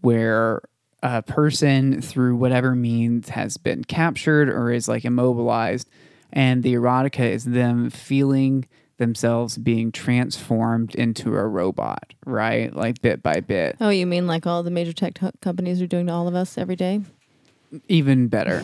[0.00, 0.62] where
[1.02, 5.88] a person through whatever means has been captured or is like immobilized,
[6.32, 8.66] and the erotica is them feeling
[8.96, 12.74] themselves being transformed into a robot, right?
[12.74, 13.76] Like bit by bit.
[13.80, 16.34] Oh, you mean like all the major tech t- companies are doing to all of
[16.34, 17.00] us every day?
[17.88, 18.62] even better.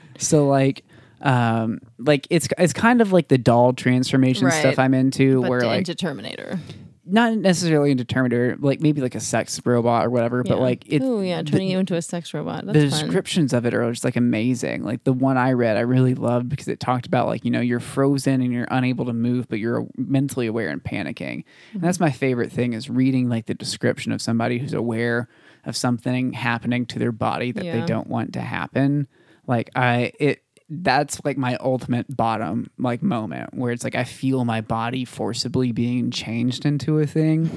[0.18, 0.84] so like
[1.22, 4.58] um like it's it's kind of like the doll transformation Right.
[4.60, 6.58] stuff I'm into But where like into Terminator.
[7.04, 11.02] not necessarily into Terminator, like maybe like a sex robot or whatever, but like it
[11.02, 12.64] oh yeah, the- turning you into a sex robot.
[12.66, 13.00] That's the fun.
[13.04, 14.82] descriptions of it are just like amazing.
[14.84, 17.60] Like the one I read, I really loved because it talked about like you know
[17.60, 21.44] you're frozen and you're unable to move, but you're mentally aware and panicking.
[21.72, 25.28] And that's my favorite thing is reading like the description of somebody who's aware
[25.64, 29.06] of something happening to their body that they don't want to happen.
[29.46, 34.44] Like I it that's like my ultimate bottom like moment where it's like I feel
[34.44, 37.50] my body forcibly being changed into a thing.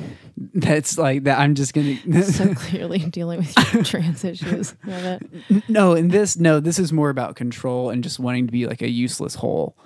[0.54, 4.76] That's like that I'm just gonna so clearly dealing with your trans issues.
[4.86, 5.70] Love it.
[5.70, 8.82] no, and this no, this is more about control and just wanting to be like
[8.82, 9.78] a useless whole.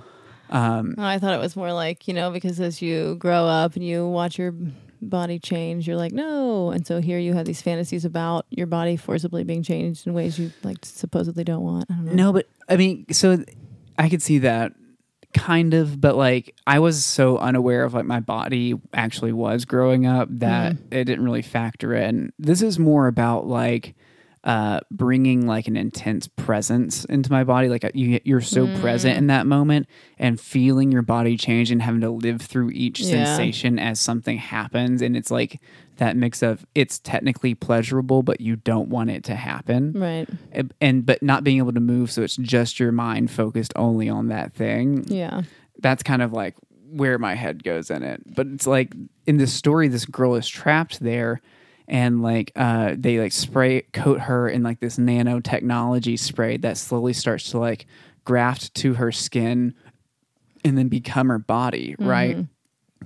[0.49, 3.85] Um, I thought it was more like, you know, because as you grow up and
[3.85, 4.55] you watch your
[5.01, 6.71] body change, you're like, no.
[6.71, 10.37] And so here you have these fantasies about your body forcibly being changed in ways
[10.37, 11.85] you like supposedly don't want.
[11.89, 12.13] I don't know.
[12.13, 13.43] no, but I mean, so
[13.97, 14.73] I could see that
[15.33, 20.07] kind of but like i was so unaware of like my body actually was growing
[20.07, 20.85] up that mm-hmm.
[20.91, 23.93] it didn't really factor in this is more about like
[24.45, 29.27] uh bringing like an intense presence into my body like you, you're so present in
[29.27, 29.85] that moment
[30.17, 33.25] and feeling your body change and having to live through each Yeah.
[33.25, 35.59] sensation as something happens and it's like
[35.97, 40.29] that mix of it's technically pleasurable but you don't want it to happen Right.
[40.53, 44.07] and- and but not being able to move so it's just your mind focused only
[44.07, 45.41] on that thing Yeah.
[45.79, 46.55] that's kind of like
[46.91, 48.95] where my head goes in it but it's like
[49.27, 51.41] in this story this girl is trapped there
[51.89, 57.13] and like uh they like spray coat her in like this nanotechnology spray that slowly
[57.13, 57.85] starts to like
[58.25, 59.73] graft to her skin
[60.63, 62.37] and then become her body right?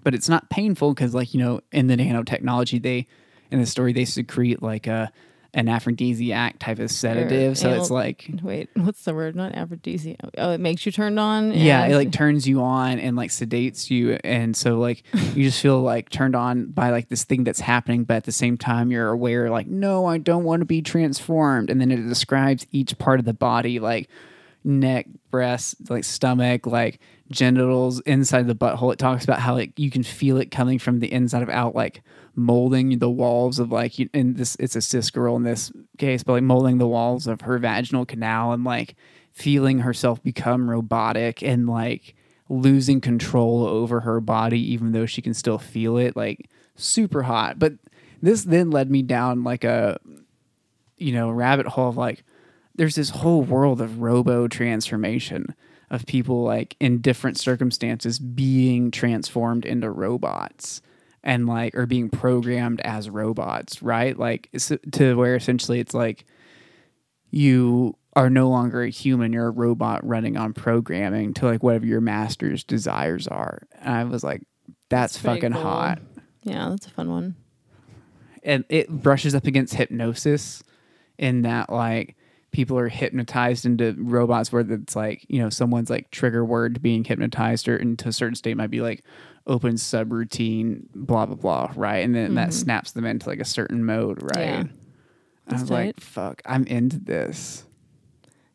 [0.03, 3.07] But it's not painful because like you know in the nanotechnology they
[3.51, 5.11] in the story they secrete like a
[5.55, 9.35] an aphrodisiac type of sedative so it's like Wait, what's the word?
[9.35, 10.19] Not aphrodisiac.
[10.37, 11.53] Oh, it makes you turned on.
[11.53, 15.03] yeah it like turns you on and like sedates you and so like
[15.35, 18.31] you just feel like turned on by like this thing that's happening but at the
[18.31, 21.97] same time you're aware like no i don't want to be transformed and then it
[22.07, 24.09] describes each part of the body like
[24.63, 26.99] neck breast like stomach like
[27.29, 30.99] genitals inside the butthole it talks about how like you can feel it coming from
[30.99, 32.01] the inside of out like
[32.36, 36.34] molding the walls of like in this it's a cis girl in this case but
[36.34, 38.95] like molding the walls of her vaginal canal and like
[39.31, 42.15] feeling herself become robotic and like
[42.49, 47.59] losing control over her body even though she can still feel it like super hot.
[47.59, 47.73] But
[48.21, 49.99] this then led me down like a
[50.97, 52.23] you know rabbit hole of like
[52.75, 55.55] there's this whole world of robo transformation
[55.89, 60.81] of people like in different circumstances being transformed into robots
[61.24, 64.49] and like are being programmed as robots right like
[64.91, 66.26] to where essentially it's like
[67.32, 71.86] you are no longer a human you're a robot running on programming to like whatever
[71.86, 74.41] your master's desires are and i was like
[74.89, 75.63] that's, pretty fucking cool.
[75.63, 75.99] hot
[76.43, 77.36] Yeah, that's a fun one.
[78.43, 80.61] and it brushes up against hypnosis
[81.17, 82.15] in that like
[82.51, 86.80] people are hypnotized into robots where it's like you know someone's like trigger word to
[86.80, 89.03] being hypnotized or into a certain state might be like
[89.47, 93.83] open subroutine blah blah blah right and then that snaps them into like a certain
[93.85, 94.67] mode right Mm-hmm.
[95.49, 95.57] Yeah.
[95.57, 97.63] I was like, fuck, I'm into this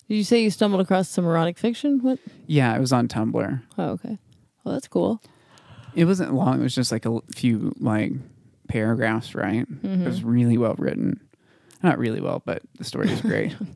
[0.08, 1.98] Did you say you stumbled across some erotic fiction?
[2.02, 2.18] What?
[2.46, 4.18] yeah it was on tumblr Oh, okay.
[4.64, 5.20] Well, that's cool.
[5.94, 8.12] it wasn't long it was just like a few like
[8.68, 10.02] paragraphs right Mm-hmm.
[10.02, 11.20] it was really well written
[11.82, 13.54] not really well but the story is great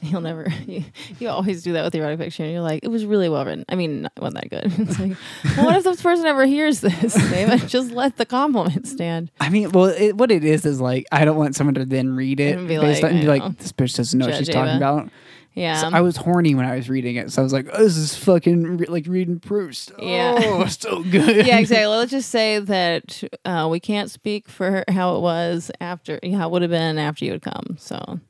[0.00, 0.46] You'll never.
[0.66, 0.84] You,
[1.18, 2.48] you always do that with erotic fiction.
[2.50, 3.64] You're like, it was really well written.
[3.68, 4.72] I mean, it wasn't that good.
[4.88, 5.16] It's like,
[5.56, 7.14] well, what if this person ever hears this?
[7.30, 7.68] David?
[7.68, 9.32] Just let the compliment stand.
[9.40, 12.14] I mean, well, it, what it is is like I don't want someone to then
[12.14, 14.46] read it And be based like, on- be like, this bitch doesn't know what Judge
[14.46, 14.76] she's talking Ava.
[14.76, 15.10] about.
[15.58, 15.80] Yeah.
[15.80, 17.96] So I was horny when I was reading it, so I was like, oh, this
[17.96, 19.90] is fucking re- like reading Proust.
[19.98, 20.34] Yeah.
[20.38, 21.46] oh, so good.
[21.46, 21.86] yeah, exactly.
[21.86, 26.52] Let's just say that uh, we can't speak for how it was after, how it
[26.52, 27.76] would have been after you had come.
[27.78, 28.20] So,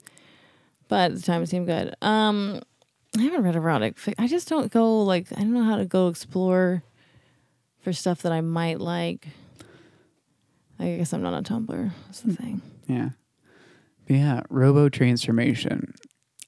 [0.89, 1.95] but the time seemed good.
[2.01, 2.61] Um,
[3.19, 3.97] I haven't read erotic.
[4.19, 6.83] I just don't go like I don't know how to go explore
[7.81, 9.29] for stuff that I might like.
[10.79, 11.91] I guess I'm not on Tumblr.
[12.07, 12.63] That's the thing.
[12.87, 13.11] yeah,
[14.07, 14.43] But yeah.
[14.49, 15.93] Robo transformation.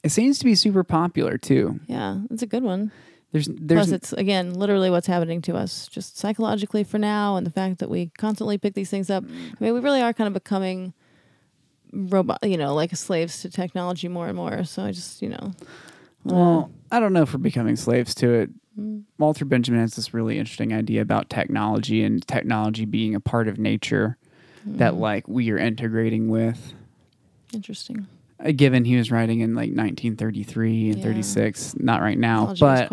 [0.03, 1.79] It seems to be super popular too.
[1.87, 2.91] Yeah, it's a good one.
[3.31, 7.45] There's there's Plus, it's again literally what's happening to us, just psychologically for now, and
[7.45, 9.23] the fact that we constantly pick these things up.
[9.23, 10.93] I mean, we really are kind of becoming
[11.93, 14.63] robot, you know, like slaves to technology more and more.
[14.63, 15.53] So I just, you know,
[16.23, 18.49] Well, I don't know if we're becoming slaves to it.
[18.79, 19.03] Mm.
[19.17, 23.57] Walter Benjamin has this really interesting idea about technology and technology being a part of
[23.59, 24.17] nature
[24.65, 24.99] that Mm.
[24.99, 26.73] like we are integrating with.
[27.53, 28.07] interesting.
[28.55, 31.03] Given he was writing in like 1933 and Yeah.
[31.03, 32.89] 36, not right now, but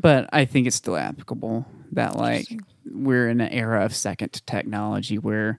[0.00, 2.46] but I think it's still applicable that like
[2.90, 5.58] we're in an era of second technology where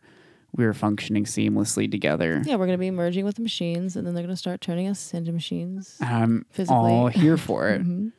[0.55, 2.41] we're functioning seamlessly together.
[2.45, 4.59] Yeah, we're going to be merging with the machines, and then they're going to start
[4.61, 5.97] turning us into machines.
[6.01, 6.75] I'm Physically.
[6.77, 7.81] all here for it.
[7.81, 8.09] hmm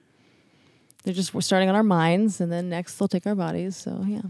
[1.05, 3.77] They're just we're starting on our minds, and then next they'll take our bodies.
[3.77, 4.23] So yeah,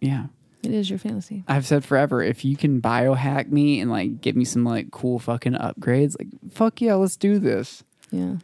[0.00, 0.26] Yeah.
[0.62, 1.44] It is your fantasy.
[1.46, 5.18] I've said forever, if you can biohack me and like give me some like cool
[5.18, 7.84] fucking upgrades, like fuck yeah, let's do this.
[8.10, 8.36] Yeah.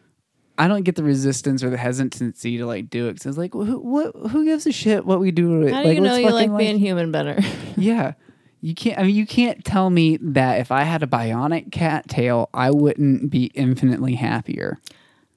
[0.56, 3.52] I don't get the resistance or the hesitancy to like do it because it's like,
[3.52, 5.72] who, what, who gives a shit what we do to it?
[5.72, 7.40] How do like, you know you like fucking, being human better?
[7.76, 8.12] yeah,
[8.60, 8.98] you can't.
[8.98, 12.70] I mean, you can't tell me that if I had a bionic cat tail, I
[12.70, 14.78] wouldn't be infinitely happier.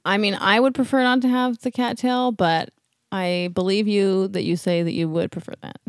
[0.06, 2.70] I mean, I would prefer not to have the cattail, but
[3.12, 5.82] I believe you that you say that you would prefer that.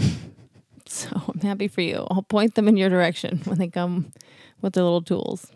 [0.86, 2.06] so I'm happy for you.
[2.10, 4.12] I'll point them in your direction when they come
[4.60, 5.52] with their little tools.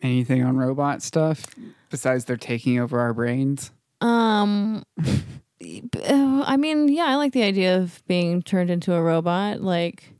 [0.00, 1.44] Anything on robot stuff
[1.90, 3.72] besides they're taking over our brains?
[4.00, 4.84] Um,
[5.60, 9.60] I mean, yeah, I like the idea of being turned into a robot.
[9.60, 10.12] Like,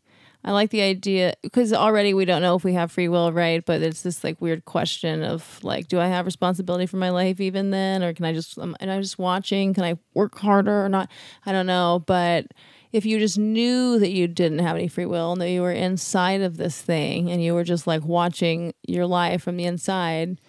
[0.49, 3.63] I like the idea because already we don't know if we have free will, right?
[3.63, 7.39] But it's this like weird question of like, do I have responsibility for my life
[7.39, 9.75] even then, or can I just am I just watching?
[9.75, 11.11] Can I work harder or not?
[11.45, 12.47] I don't know, but
[12.93, 15.71] if you just knew that you didn't have any free will and that you were
[15.71, 20.41] inside of this thing and you were just like watching your life from the inside,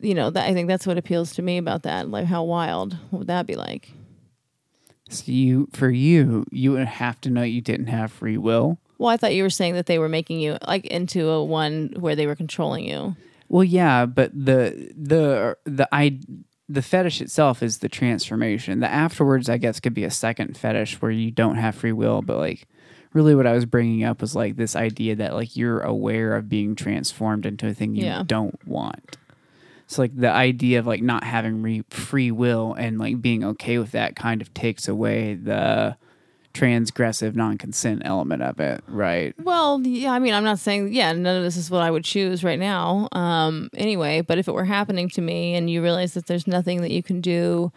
[0.00, 2.10] you know, that I think that's what appeals to me about that.
[2.10, 3.92] Like, how wild would that be like?
[5.08, 8.80] So you, for you, you would have to know you didn't have free will.
[8.98, 11.94] Well, I thought you were saying that they were making you like into a one
[11.98, 13.16] where they were controlling you.
[13.48, 16.18] Well, yeah, but the the the I
[16.68, 18.80] the fetish itself is the transformation.
[18.80, 22.20] The afterwards, I guess, could be a second fetish where you don't have free will,
[22.22, 22.66] but like
[23.14, 26.48] really what I was bringing up was like this idea that like you're aware of
[26.50, 28.22] being transformed into a thing you Yeah.
[28.26, 29.16] don't want.
[29.86, 33.78] So like the idea of like not having re- free will and like being okay
[33.78, 35.96] with that kind of takes away the
[36.54, 39.34] transgressive non-consent element of it, right?
[39.42, 42.04] Well, yeah, I mean, I'm not saying, yeah, none of this is what I would
[42.04, 43.08] choose right now.
[43.12, 46.80] Um, anyway, but if it were happening to me and you realize that there's nothing
[46.82, 47.70] that you can do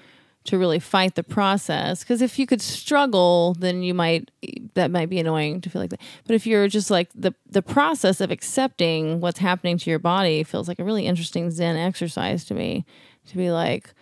[0.46, 4.32] to really fight the process, because if you could struggle, then you might,
[4.74, 6.02] that might be annoying to feel like that.
[6.26, 10.44] But if you're just like the, the process of accepting what's happening to your body
[10.44, 12.86] feels like a really interesting Zen exercise to me
[13.28, 13.94] to be like,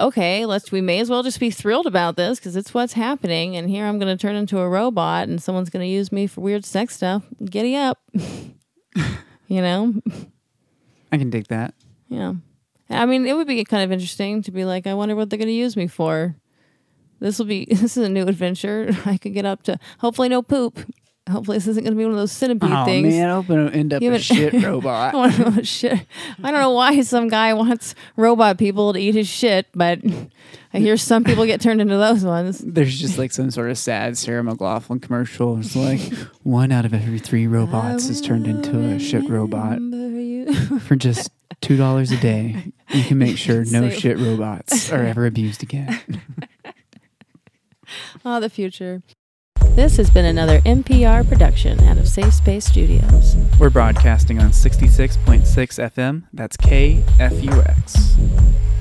[0.00, 3.56] okay, let's we may as well just be thrilled about this because it's what's happening.
[3.56, 6.26] And here I'm going to turn into a robot, and someone's going to use me
[6.26, 7.24] for weird sex stuff.
[7.44, 9.94] Giddy up, you know?
[11.12, 11.74] I can dig that.
[12.08, 12.34] Yeah.
[12.88, 15.38] I mean, it would be kind of interesting to be like, I wonder what they're
[15.38, 16.34] going to use me for.
[17.20, 18.90] This will be this is a new adventure.
[19.04, 20.78] I could get up to hopefully no poop.
[21.28, 23.06] Hopefully this isn't going to be one of those centipede Oh things.
[23.14, 25.64] man, I hope I don't end up a shit robot.
[25.66, 26.06] shit.
[26.42, 30.00] I don't know why some guy wants robot people to eat his shit, but
[30.74, 32.58] I hear some people get turned into those ones.
[32.66, 35.58] There's just like some sort of sad Sarah McLachlan commercial.
[35.58, 36.00] It's like
[36.42, 39.74] one out of every three robots is turned into a shit robot.
[39.74, 40.80] Remember you.
[40.80, 45.26] For just two dollars a day, you can make sure no shit robots are ever
[45.26, 46.00] abused again.
[48.24, 49.02] oh, the future.
[49.80, 53.34] This has been another NPR production out of Safe Space Studios.
[53.58, 56.24] We're broadcasting on 66.6 FM.
[56.34, 58.18] That's KFUX.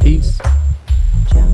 [0.02, 0.38] Peace.
[1.30, 1.48] Ciao.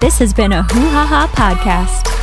[0.00, 2.15] This has been a Hoo Ha Ha podcast.